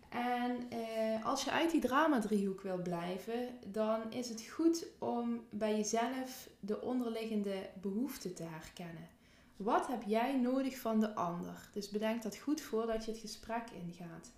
En 0.09 0.71
eh, 0.71 1.25
als 1.25 1.45
je 1.45 1.51
uit 1.51 1.71
die 1.71 1.81
drama-driehoek 1.81 2.61
wil 2.61 2.83
blijven, 2.83 3.59
dan 3.67 4.13
is 4.13 4.29
het 4.29 4.43
goed 4.43 4.87
om 4.99 5.47
bij 5.51 5.77
jezelf 5.77 6.49
de 6.61 6.81
onderliggende 6.81 7.69
behoeften 7.81 8.35
te 8.35 8.43
herkennen. 8.43 9.09
Wat 9.57 9.87
heb 9.87 10.03
jij 10.03 10.37
nodig 10.37 10.79
van 10.79 11.01
de 11.01 11.15
ander? 11.15 11.69
Dus 11.73 11.89
bedenk 11.89 12.23
dat 12.23 12.37
goed 12.37 12.61
voordat 12.61 13.05
je 13.05 13.11
het 13.11 13.21
gesprek 13.21 13.65
ingaat. 13.71 14.31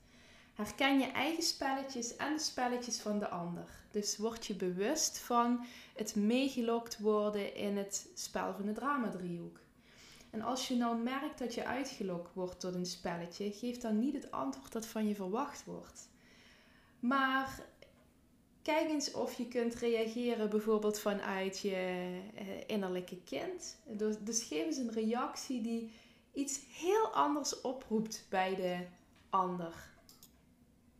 Herken 0.55 0.99
je 0.99 1.07
eigen 1.07 1.43
spelletjes 1.43 2.17
en 2.17 2.33
de 2.33 2.39
spelletjes 2.39 3.01
van 3.01 3.19
de 3.19 3.29
ander. 3.29 3.71
Dus 3.91 4.17
word 4.17 4.47
je 4.47 4.55
bewust 4.55 5.19
van 5.19 5.67
het 5.95 6.15
meegelokt 6.17 6.99
worden 6.99 7.55
in 7.55 7.77
het 7.77 8.09
spel 8.15 8.55
van 8.55 8.67
de 8.67 8.73
drama-driehoek. 8.73 9.59
En 10.31 10.43
als 10.43 10.69
je 10.69 10.77
nou 10.77 11.03
merkt 11.03 11.39
dat 11.39 11.55
je 11.55 11.65
uitgelokt 11.65 12.35
wordt 12.35 12.61
door 12.61 12.75
een 12.75 12.87
spelletje, 12.87 13.53
geef 13.53 13.79
dan 13.79 13.99
niet 13.99 14.15
het 14.15 14.31
antwoord 14.31 14.73
dat 14.73 14.87
van 14.87 15.09
je 15.09 15.15
verwacht 15.15 15.65
wordt. 15.65 16.09
Maar 17.01 17.67
kijk 18.63 18.89
eens 18.89 19.13
of 19.13 19.35
je 19.35 19.49
kunt 19.49 19.75
reageren 19.75 20.51
bijvoorbeeld 20.51 20.99
vanuit 20.99 21.59
je 21.59 21.75
eh, 22.35 22.47
innerlijke 22.67 23.23
kind. 23.23 23.77
Dus, 23.87 24.17
dus 24.21 24.43
geef 24.43 24.65
eens 24.65 24.77
een 24.77 24.93
reactie 24.93 25.61
die 25.61 25.91
iets 26.33 26.61
heel 26.73 27.09
anders 27.09 27.61
oproept 27.61 28.27
bij 28.29 28.55
de 28.55 28.87
ander. 29.31 29.91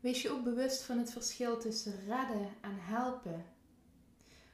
Wees 0.01 0.23
je 0.23 0.31
ook 0.31 0.45
bewust 0.45 0.83
van 0.83 0.99
het 0.99 1.13
verschil 1.13 1.59
tussen 1.59 2.01
redden 2.07 2.49
en 2.61 2.77
helpen. 2.77 3.45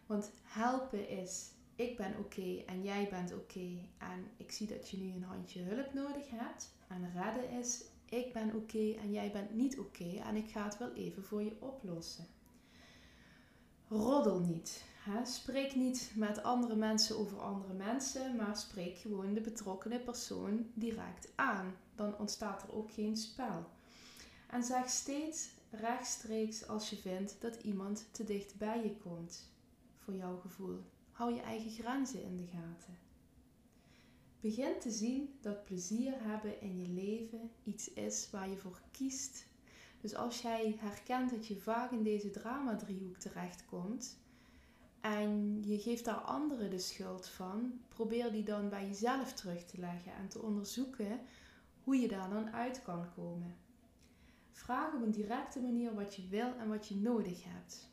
Want 0.06 0.30
helpen 0.42 1.08
is 1.08 1.53
ik 1.76 1.96
ben 1.96 2.18
oké 2.18 2.62
en 2.66 2.82
jij 2.82 3.08
bent 3.10 3.32
oké 3.34 3.78
en 3.98 4.30
ik 4.36 4.52
zie 4.52 4.66
dat 4.66 4.90
je 4.90 4.96
nu 4.96 5.12
een 5.12 5.22
handje 5.22 5.62
hulp 5.62 5.94
nodig 5.94 6.30
hebt. 6.30 6.74
En 6.88 7.12
redden 7.14 7.50
is 7.50 7.84
ik 8.04 8.32
ben 8.32 8.54
oké 8.54 8.92
en 8.92 9.12
jij 9.12 9.32
bent 9.32 9.54
niet 9.54 9.78
oké 9.78 10.16
en 10.24 10.36
ik 10.36 10.50
ga 10.50 10.64
het 10.64 10.78
wel 10.78 10.92
even 10.92 11.24
voor 11.24 11.42
je 11.42 11.56
oplossen. 11.60 12.26
Roddel 13.88 14.40
niet. 14.40 14.84
Hè? 15.04 15.24
Spreek 15.24 15.74
niet 15.74 16.12
met 16.14 16.42
andere 16.42 16.76
mensen 16.76 17.18
over 17.18 17.40
andere 17.40 17.74
mensen, 17.74 18.36
maar 18.36 18.56
spreek 18.56 18.96
gewoon 18.96 19.34
de 19.34 19.40
betrokkenen 19.40 20.04
persoon 20.04 20.70
direct 20.74 21.32
aan. 21.34 21.76
Dan 21.94 22.18
ontstaat 22.18 22.62
er 22.62 22.74
ook 22.74 22.92
geen 22.92 23.16
spel. 23.16 23.66
En 24.50 24.62
zeg 24.62 24.88
steeds 24.88 25.48
rechtstreeks 25.70 26.68
als 26.68 26.90
je 26.90 26.96
vindt 26.96 27.36
dat 27.40 27.62
iemand 27.62 28.08
te 28.10 28.24
dicht 28.24 28.56
bij 28.58 28.82
je 28.82 28.96
komt, 28.96 29.50
voor 29.98 30.14
jouw 30.14 30.36
gevoel. 30.36 30.80
Hou 31.14 31.34
je 31.34 31.40
eigen 31.40 31.70
grenzen 31.70 32.22
in 32.22 32.36
de 32.36 32.46
gaten. 32.46 32.98
Begin 34.40 34.78
te 34.80 34.90
zien 34.90 35.38
dat 35.40 35.64
plezier 35.64 36.14
hebben 36.22 36.60
in 36.60 36.80
je 36.80 36.88
leven 36.88 37.50
iets 37.64 37.92
is 37.92 38.30
waar 38.30 38.48
je 38.48 38.56
voor 38.56 38.80
kiest. 38.90 39.46
Dus 40.00 40.14
als 40.14 40.42
jij 40.42 40.76
herkent 40.78 41.30
dat 41.30 41.46
je 41.46 41.56
vaak 41.56 41.90
in 41.90 42.02
deze 42.02 42.30
drama-driehoek 42.30 43.16
terechtkomt 43.16 44.18
en 45.00 45.62
je 45.62 45.78
geeft 45.78 46.04
daar 46.04 46.20
anderen 46.20 46.70
de 46.70 46.78
schuld 46.78 47.28
van, 47.28 47.80
probeer 47.88 48.32
die 48.32 48.44
dan 48.44 48.68
bij 48.68 48.86
jezelf 48.86 49.32
terug 49.32 49.64
te 49.64 49.80
leggen 49.80 50.12
en 50.14 50.28
te 50.28 50.42
onderzoeken 50.42 51.20
hoe 51.82 51.96
je 51.96 52.08
daar 52.08 52.30
dan 52.30 52.52
uit 52.52 52.82
kan 52.82 53.12
komen. 53.14 53.56
Vraag 54.50 54.94
op 54.94 55.02
een 55.02 55.10
directe 55.10 55.60
manier 55.60 55.94
wat 55.94 56.14
je 56.14 56.28
wil 56.28 56.54
en 56.58 56.68
wat 56.68 56.88
je 56.88 56.96
nodig 56.96 57.44
hebt. 57.44 57.92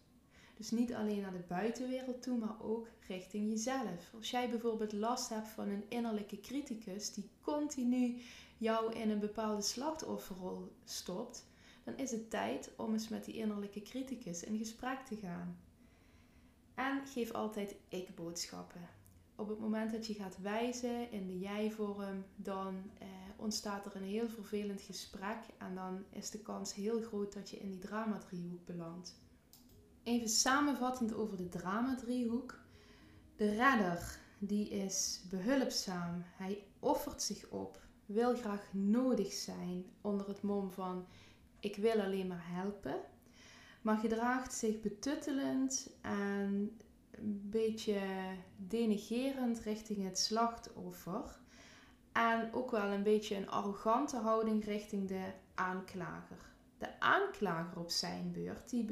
Dus 0.62 0.72
niet 0.72 0.94
alleen 0.94 1.22
naar 1.22 1.32
de 1.32 1.44
buitenwereld 1.48 2.22
toe, 2.22 2.38
maar 2.38 2.62
ook 2.62 2.88
richting 3.08 3.50
jezelf. 3.50 4.14
Als 4.14 4.32
jij 4.32 4.50
bijvoorbeeld 4.50 4.94
last 4.94 5.30
hebt 5.30 5.48
van 5.48 5.70
een 5.70 5.84
innerlijke 5.90 6.40
criticus 6.40 7.14
die 7.14 7.30
continu 7.42 8.22
jou 8.58 8.94
in 8.94 9.10
een 9.10 9.20
bepaalde 9.20 9.62
slachtofferrol 9.62 10.72
stopt, 10.84 11.46
dan 11.84 11.98
is 11.98 12.12
het 12.12 12.30
tijd 12.30 12.72
om 12.78 12.94
eens 12.94 13.08
met 13.08 13.26
die 13.26 13.36
innerlijke 13.36 13.82
criticus 13.82 14.44
in 14.44 14.58
gesprek 14.58 15.00
te 15.00 15.16
gaan. 15.16 15.58
En 16.76 17.08
geef 17.08 17.32
altijd 17.32 17.76
ik-boodschappen. 17.88 18.90
Op 19.36 19.48
het 19.48 19.60
moment 19.60 19.92
dat 19.92 20.08
je 20.08 20.14
gaat 20.14 20.42
wijzen 20.42 21.12
in 21.12 21.28
de 21.28 21.40
jij-vorm, 21.40 22.24
dan 22.36 22.92
eh, 23.00 23.08
ontstaat 23.36 23.86
er 23.86 23.96
een 23.96 24.08
heel 24.08 24.30
vervelend 24.30 24.82
gesprek 24.82 25.40
en 25.58 25.76
dan 25.76 26.04
is 26.10 26.30
de 26.30 26.40
kans 26.40 26.74
heel 26.74 27.02
groot 27.02 27.34
dat 27.34 27.50
je 27.50 27.58
in 27.58 27.70
die 27.70 27.80
drama-driehoek 27.80 28.66
belandt. 28.66 29.20
Even 30.04 30.30
samenvattend 30.30 31.14
over 31.14 31.38
de 31.38 31.50
drama-driehoek. 31.50 32.60
De 33.36 33.50
redder, 33.50 34.20
die 34.40 34.70
is 34.70 35.22
behulpzaam. 35.30 36.24
Hij 36.38 36.64
offert 36.80 37.22
zich 37.22 37.50
op, 37.50 37.80
wil 38.06 38.36
graag 38.36 38.74
nodig 38.74 39.34
zijn 39.34 39.86
onder 40.02 40.28
het 40.28 40.42
mom 40.42 40.72
van 40.72 41.08
ik 41.60 41.76
wil 41.76 42.02
alleen 42.02 42.28
maar 42.28 42.46
helpen. 42.46 43.00
Maar 43.82 43.98
gedraagt 43.98 44.54
zich 44.54 44.82
betuttelend 44.82 45.90
en 46.02 46.80
een 47.12 47.50
beetje 47.50 48.00
denigerend 48.58 49.60
richting 49.60 50.04
het 50.04 50.20
slachtoffer. 50.20 51.40
En 52.12 52.54
ook 52.54 52.72
wel 52.72 52.88
een 52.88 53.04
beetje 53.04 53.36
een 53.36 53.50
arrogante 53.50 54.18
houding 54.18 54.66
richting 54.66 55.08
de 55.08 55.32
aanklager. 55.56 56.54
De 56.78 57.00
aanklager 57.00 57.80
op 57.80 57.90
zijn 57.90 58.32
beurt, 58.32 58.70
die 58.70 58.86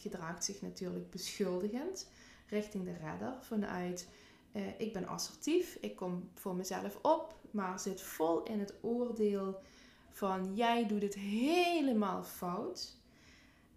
gedraagt 0.00 0.44
zich 0.44 0.62
natuurlijk 0.62 1.10
beschuldigend 1.10 2.10
richting 2.48 2.84
de 2.84 2.96
redder 2.96 3.36
vanuit 3.40 4.08
uh, 4.52 4.80
ik 4.80 4.92
ben 4.92 5.06
assertief, 5.06 5.76
ik 5.80 5.96
kom 5.96 6.30
voor 6.34 6.54
mezelf 6.54 6.98
op, 7.02 7.34
maar 7.50 7.80
zit 7.80 8.02
vol 8.02 8.42
in 8.42 8.60
het 8.60 8.74
oordeel 8.80 9.60
van 10.10 10.54
jij 10.54 10.86
doet 10.86 11.02
het 11.02 11.14
helemaal 11.14 12.22
fout. 12.22 12.98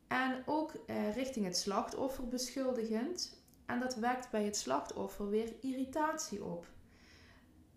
En 0.08 0.44
ook 0.46 0.74
uh, 0.88 1.16
richting 1.16 1.46
het 1.46 1.58
slachtoffer 1.58 2.28
beschuldigend. 2.28 3.42
En 3.66 3.80
dat 3.80 3.96
wekt 3.96 4.32
bij 4.32 4.44
het 4.44 4.58
slachtoffer 4.58 5.30
weer 5.30 5.54
irritatie 5.62 6.44
op. 6.44 6.68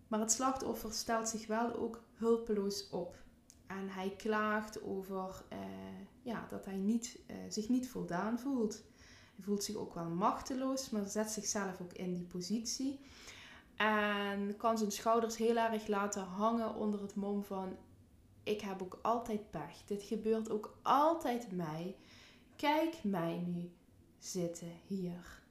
Maar 0.08 0.20
het 0.20 0.32
slachtoffer 0.32 0.92
stelt 0.92 1.28
zich 1.28 1.46
wel 1.46 1.74
ook 1.74 2.02
hulpeloos 2.14 2.88
op. 2.90 3.16
En 3.66 3.88
hij 3.88 4.14
klaagt 4.16 4.82
over 4.82 5.44
uh, 5.52 5.58
ja, 6.22 6.46
dat 6.48 6.64
hij 6.64 6.76
niet, 6.76 7.18
uh, 7.26 7.36
zich 7.48 7.68
niet 7.68 7.88
voldaan 7.88 8.38
voelt. 8.38 8.82
Hij 9.34 9.44
voelt 9.44 9.64
zich 9.64 9.76
ook 9.76 9.94
wel 9.94 10.08
machteloos, 10.08 10.90
maar 10.90 11.04
zet 11.06 11.30
zichzelf 11.30 11.80
ook 11.80 11.92
in 11.92 12.14
die 12.14 12.26
positie. 12.26 13.00
En 13.76 14.56
kan 14.56 14.78
zijn 14.78 14.92
schouders 14.92 15.36
heel 15.36 15.56
erg 15.56 15.86
laten 15.86 16.22
hangen 16.22 16.74
onder 16.74 17.02
het 17.02 17.14
mom 17.14 17.44
van: 17.44 17.76
Ik 18.42 18.60
heb 18.60 18.82
ook 18.82 18.98
altijd 19.02 19.50
pech. 19.50 19.84
Dit 19.86 20.02
gebeurt 20.02 20.50
ook 20.50 20.78
altijd 20.82 21.52
mij. 21.52 21.96
Kijk 22.56 23.04
mij 23.04 23.44
nu 23.46 23.72
zitten 24.18 24.72
hier. 24.86 25.44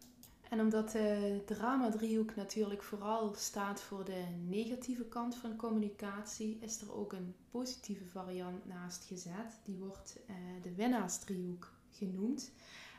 En 0.55 0.61
omdat 0.61 0.91
de 0.91 1.41
drama-driehoek 1.45 2.35
natuurlijk 2.35 2.83
vooral 2.83 3.33
staat 3.33 3.81
voor 3.81 4.05
de 4.05 4.23
negatieve 4.47 5.05
kant 5.05 5.35
van 5.35 5.55
communicatie, 5.55 6.57
is 6.61 6.81
er 6.81 6.93
ook 6.93 7.13
een 7.13 7.35
positieve 7.49 8.05
variant 8.05 8.65
naast 8.65 9.05
gezet. 9.05 9.59
Die 9.63 9.77
wordt 9.77 10.19
uh, 10.29 10.35
de 10.61 10.75
winnaarsdriehoek 10.75 11.73
genoemd. 11.89 12.51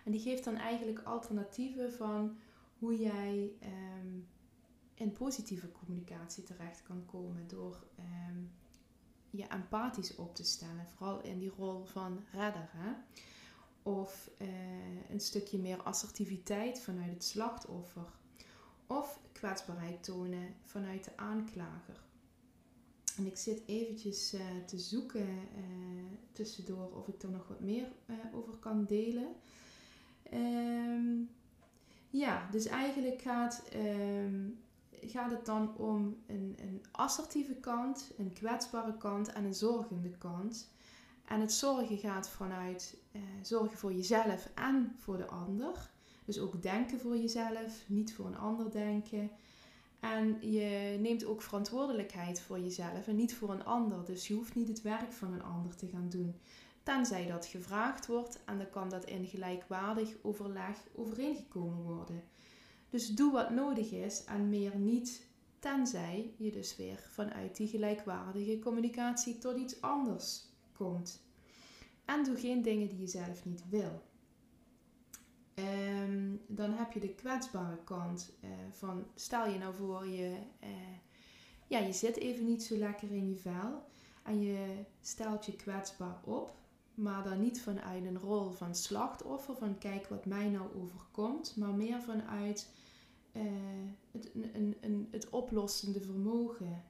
En 0.05 0.13
die 0.13 0.21
geeft 0.21 0.45
dan 0.45 0.57
eigenlijk 0.57 1.01
alternatieven 1.03 1.93
van 1.93 2.37
hoe 2.79 2.99
jij 2.99 3.51
um, 3.99 4.27
in 4.95 5.13
positieve 5.13 5.73
communicatie 5.73 6.43
terecht 6.43 6.83
kan 6.83 7.05
komen 7.07 7.49
door 7.49 7.87
um, 8.29 8.51
je 9.31 9.47
empathisch 9.47 10.15
op 10.15 10.35
te 10.35 10.45
stellen. 10.45 10.87
Vooral 10.97 11.23
in 11.23 11.39
die 11.39 11.53
rol 11.57 11.85
van 11.85 12.25
redder. 12.33 12.69
Hè? 12.73 12.93
Of 13.87 14.31
uh, 14.39 14.49
een 15.11 15.21
stukje 15.21 15.59
meer 15.59 15.83
assertiviteit 15.83 16.81
vanuit 16.81 17.11
het 17.11 17.25
slachtoffer. 17.25 18.07
Of 18.87 19.21
kwetsbaarheid 19.33 20.05
tonen 20.05 20.55
vanuit 20.65 21.05
de 21.05 21.17
aanklager. 21.17 22.05
En 23.17 23.27
ik 23.27 23.37
zit 23.37 23.63
eventjes 23.67 24.35
uh, 24.35 24.41
te 24.67 24.79
zoeken 24.79 25.29
uh, 25.29 26.05
tussendoor 26.33 26.91
of 26.97 27.09
ik 27.09 27.23
er 27.23 27.31
nog 27.31 27.49
wat 27.49 27.61
meer 27.61 27.93
over 28.33 28.57
kan 28.57 28.85
delen. 28.85 29.29
Um, 30.33 31.31
ja, 32.11 32.49
dus 32.51 32.67
eigenlijk 32.67 33.23
gaat, 33.23 33.63
um, 33.75 34.59
gaat 34.91 35.31
het 35.31 35.47
dan 35.47 35.77
om 35.77 36.17
een, 36.27 36.57
een 36.61 36.85
assertieve 36.91 37.55
kant, 37.55 38.13
een 38.19 38.33
kwetsbare 38.33 38.97
kant 38.97 39.33
en 39.33 39.45
een 39.45 39.55
zorgende 39.55 40.11
kant. 40.11 40.75
En 41.27 41.41
het 41.41 41.53
zorgen 41.53 41.99
gaat 41.99 42.29
vanuit 42.29 42.97
uh, 43.13 43.23
zorgen 43.43 43.79
voor 43.79 43.93
jezelf 43.93 44.51
en 44.55 44.95
voor 44.99 45.17
de 45.17 45.27
ander. 45.27 45.91
Dus 46.25 46.39
ook 46.39 46.63
denken 46.63 47.01
voor 47.01 47.17
jezelf, 47.17 47.85
niet 47.87 48.15
voor 48.15 48.27
een 48.27 48.39
ander 48.39 48.71
denken. 48.71 49.31
En 50.01 50.51
je 50.51 50.97
neemt 51.01 51.25
ook 51.25 51.43
verantwoordelijkheid 51.43 52.41
voor 52.41 52.61
jezelf 52.61 53.07
en 53.07 53.17
niet 53.17 53.35
voor 53.35 53.51
een 53.51 53.65
ander. 53.65 54.05
Dus 54.05 54.29
je 54.29 54.35
hoeft 54.35 54.55
niet 54.55 54.69
het 54.69 54.83
werk 54.83 55.13
van 55.13 55.33
een 55.33 55.43
ander 55.43 55.77
te 55.77 55.87
gaan 55.87 56.09
doen. 56.09 56.35
Tenzij 56.83 57.27
dat 57.27 57.47
gevraagd 57.47 58.07
wordt 58.07 58.39
en 58.45 58.59
dan 58.59 58.71
kan 58.71 58.89
dat 58.89 59.05
in 59.05 59.27
gelijkwaardig 59.27 60.15
overleg 60.23 60.77
overeengekomen 60.95 61.83
worden. 61.83 62.23
Dus 62.91 63.09
doe 63.09 63.33
wat 63.33 63.51
nodig 63.51 63.91
is 63.91 64.25
en 64.25 64.49
meer 64.49 64.77
niet, 64.77 65.27
tenzij 65.59 66.35
je 66.37 66.51
dus 66.51 66.77
weer 66.77 67.09
vanuit 67.11 67.57
die 67.57 67.69
gelijkwaardige 67.69 68.59
communicatie 68.59 69.39
tot 69.39 69.57
iets 69.57 69.81
anders 69.81 70.45
komt. 70.77 71.25
En 72.05 72.25
doe 72.25 72.37
geen 72.37 72.63
dingen 72.63 72.89
die 72.89 73.01
je 73.01 73.07
zelf 73.07 73.45
niet 73.45 73.63
wil. 73.69 74.03
Um, 75.55 76.41
dan 76.47 76.73
heb 76.73 76.93
je 76.93 77.01
de 77.01 77.15
kwetsbare 77.15 77.79
kant 77.85 78.33
uh, 78.45 78.51
van 78.71 79.07
stel 79.15 79.49
je 79.49 79.59
nou 79.59 79.75
voor 79.75 80.07
je, 80.07 80.37
uh, 80.63 80.69
ja, 81.67 81.79
je 81.79 81.93
zit 81.93 82.17
even 82.17 82.45
niet 82.45 82.63
zo 82.63 82.77
lekker 82.77 83.11
in 83.11 83.29
je 83.29 83.37
vel 83.37 83.85
en 84.23 84.41
je 84.41 84.85
stelt 85.01 85.47
je 85.47 85.57
kwetsbaar 85.57 86.21
op, 86.25 86.55
maar 86.95 87.25
dan 87.25 87.41
niet 87.41 87.61
vanuit 87.61 88.05
een 88.05 88.19
rol 88.19 88.51
van 88.51 88.75
slachtoffer, 88.75 89.57
van 89.57 89.79
kijk 89.79 90.07
wat 90.09 90.27
mij 90.27 90.49
nou 90.49 90.69
overkomt, 90.83 91.57
maar 91.57 91.75
meer 91.75 92.03
vanuit 92.03 92.71
uh, 93.33 93.43
het, 94.11 94.31
een, 94.35 94.77
een, 94.81 95.09
het 95.11 95.31
oplossende 95.31 96.01
vermogen. 96.01 96.85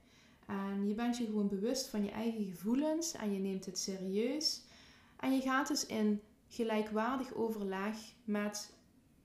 En 0.47 0.89
je 0.89 0.95
bent 0.95 1.17
je 1.17 1.25
gewoon 1.25 1.49
bewust 1.49 1.89
van 1.89 2.05
je 2.05 2.11
eigen 2.11 2.45
gevoelens 2.45 3.13
en 3.13 3.33
je 3.33 3.39
neemt 3.39 3.67
het 3.67 3.79
serieus. 3.79 4.63
En 5.17 5.35
je 5.35 5.41
gaat 5.41 5.69
dus 5.69 5.87
in 5.87 6.21
gelijkwaardig 6.49 7.35
overleg 7.35 7.97
met 8.25 8.75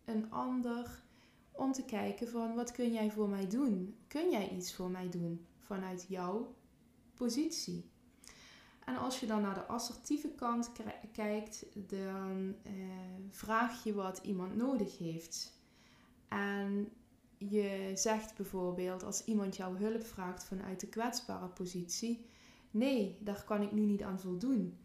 een 0.06 0.32
ander 0.32 1.04
om 1.52 1.72
te 1.72 1.86
kijken 1.86 2.28
van 2.28 2.56
wat 2.56 2.72
kun 2.72 2.92
jij 2.92 3.12
voor 3.12 3.30
mij 3.30 3.48
doen? 3.48 3.96
Kun 4.08 4.32
jij 4.32 4.50
iets 4.50 4.74
voor 4.74 4.90
mij 4.90 5.10
doen 5.10 5.46
vanuit 5.60 6.06
jouw 6.08 6.56
positie? 7.14 7.90
En 8.86 8.98
als 8.98 9.20
je 9.20 9.26
dan 9.26 9.42
naar 9.42 9.54
de 9.54 9.66
assertieve 9.66 10.30
kant 10.30 10.72
kijkt, 11.12 11.66
dan 11.74 12.56
uh, 12.64 12.74
vraag 13.30 13.84
je 13.84 13.94
wat 13.94 14.20
iemand 14.24 14.56
nodig 14.56 14.98
heeft. 14.98 15.60
En 16.28 16.92
je 17.50 17.92
zegt 17.96 18.36
bijvoorbeeld 18.36 19.04
als 19.04 19.24
iemand 19.24 19.56
jouw 19.56 19.76
hulp 19.76 20.04
vraagt 20.04 20.44
vanuit 20.44 20.80
de 20.80 20.88
kwetsbare 20.88 21.48
positie, 21.48 22.26
nee, 22.72 23.18
daar 23.20 23.44
kan 23.44 23.62
ik 23.62 23.72
nu 23.72 23.82
niet 23.82 24.04
aan 24.04 24.20
voldoen. 24.20 24.78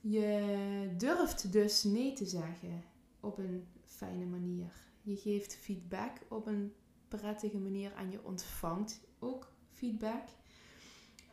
Je 0.00 0.94
durft 0.96 1.52
dus 1.52 1.82
nee 1.82 2.12
te 2.12 2.26
zeggen 2.26 2.84
op 3.20 3.38
een 3.38 3.66
fijne 3.84 4.24
manier. 4.24 4.72
Je 5.02 5.16
geeft 5.16 5.56
feedback 5.56 6.12
op 6.28 6.46
een 6.46 6.72
prettige 7.08 7.58
manier 7.58 7.92
en 7.92 8.10
je 8.10 8.24
ontvangt 8.24 9.00
ook 9.18 9.52
feedback. 9.70 10.28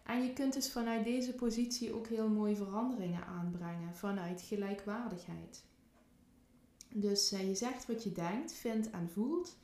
En 0.03 0.23
je 0.23 0.33
kunt 0.33 0.53
dus 0.53 0.71
vanuit 0.71 1.03
deze 1.03 1.33
positie 1.33 1.93
ook 1.93 2.07
heel 2.07 2.29
mooie 2.29 2.55
veranderingen 2.55 3.25
aanbrengen 3.25 3.95
vanuit 3.95 4.41
gelijkwaardigheid. 4.41 5.63
Dus 6.93 7.31
eh, 7.31 7.47
je 7.47 7.55
zegt 7.55 7.85
wat 7.85 8.03
je 8.03 8.11
denkt, 8.11 8.53
vindt 8.53 8.89
en 8.89 9.09
voelt, 9.09 9.57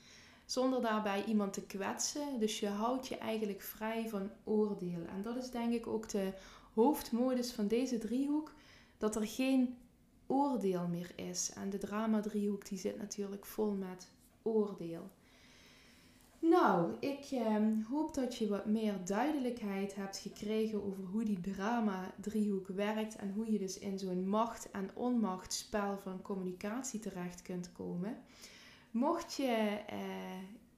zonder 0.47 0.81
daarbij 0.81 1.23
iemand 1.23 1.53
te 1.53 1.65
kwetsen. 1.65 2.39
Dus 2.39 2.59
je 2.59 2.67
houdt 2.67 3.07
je 3.07 3.17
eigenlijk 3.17 3.61
vrij 3.61 4.09
van 4.09 4.29
oordeel. 4.43 5.05
En 5.05 5.21
dat 5.21 5.35
is 5.35 5.51
denk 5.51 5.73
ik 5.73 5.87
ook 5.87 6.09
de 6.09 6.33
hoofdmodus 6.73 7.51
van 7.51 7.67
deze 7.67 7.97
driehoek, 7.97 8.53
dat 8.97 9.15
er 9.15 9.27
geen 9.27 9.77
oordeel 10.27 10.87
meer 10.87 11.11
is. 11.15 11.51
En 11.55 11.69
de 11.69 11.77
drama 11.77 12.19
driehoek 12.19 12.67
die 12.67 12.77
zit 12.77 12.97
natuurlijk 12.97 13.45
vol 13.45 13.71
met 13.71 14.11
oordeel. 14.41 15.09
Nou, 16.39 16.95
ik 16.99 17.27
eh, 17.31 17.55
hoop 17.89 18.13
dat 18.13 18.35
je 18.35 18.47
wat 18.47 18.65
meer 18.65 19.05
duidelijkheid 19.05 19.95
hebt 19.95 20.17
gekregen 20.17 20.83
over 20.83 21.03
hoe 21.03 21.23
die 21.23 21.41
drama-driehoek 21.41 22.67
werkt 22.67 23.15
en 23.15 23.31
hoe 23.31 23.51
je 23.51 23.57
dus 23.59 23.79
in 23.79 23.99
zo'n 23.99 24.27
macht- 24.27 24.71
en 24.71 24.89
onmachtspel 24.93 25.97
van 25.97 26.21
communicatie 26.21 26.99
terecht 26.99 27.41
kunt 27.41 27.71
komen. 27.71 28.17
Mocht 28.91 29.33
je 29.33 29.81
eh, 29.87 29.97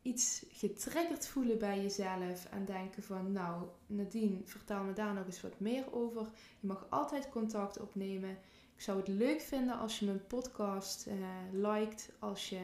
iets 0.01 0.45
getriggerd 0.51 1.27
voelen 1.27 1.57
bij 1.57 1.81
jezelf 1.81 2.45
en 2.45 2.65
denken 2.65 3.03
van, 3.03 3.31
nou, 3.31 3.63
Nadine, 3.87 4.41
vertel 4.43 4.83
me 4.83 4.93
daar 4.93 5.13
nog 5.13 5.25
eens 5.25 5.41
wat 5.41 5.59
meer 5.59 5.93
over. 5.93 6.21
Je 6.59 6.67
mag 6.67 6.85
altijd 6.89 7.29
contact 7.29 7.79
opnemen. 7.79 8.37
Ik 8.75 8.81
zou 8.81 8.97
het 8.97 9.07
leuk 9.07 9.41
vinden 9.41 9.79
als 9.79 9.99
je 9.99 10.05
mijn 10.05 10.27
podcast 10.27 11.07
uh, 11.07 11.13
liked, 11.51 12.11
als 12.19 12.49
je, 12.49 12.61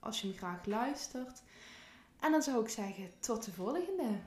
als 0.00 0.20
je 0.20 0.26
me 0.26 0.32
graag 0.32 0.66
luistert. 0.66 1.42
En 2.20 2.30
dan 2.30 2.42
zou 2.42 2.62
ik 2.62 2.68
zeggen, 2.68 3.10
tot 3.20 3.44
de 3.44 3.52
volgende. 3.52 4.18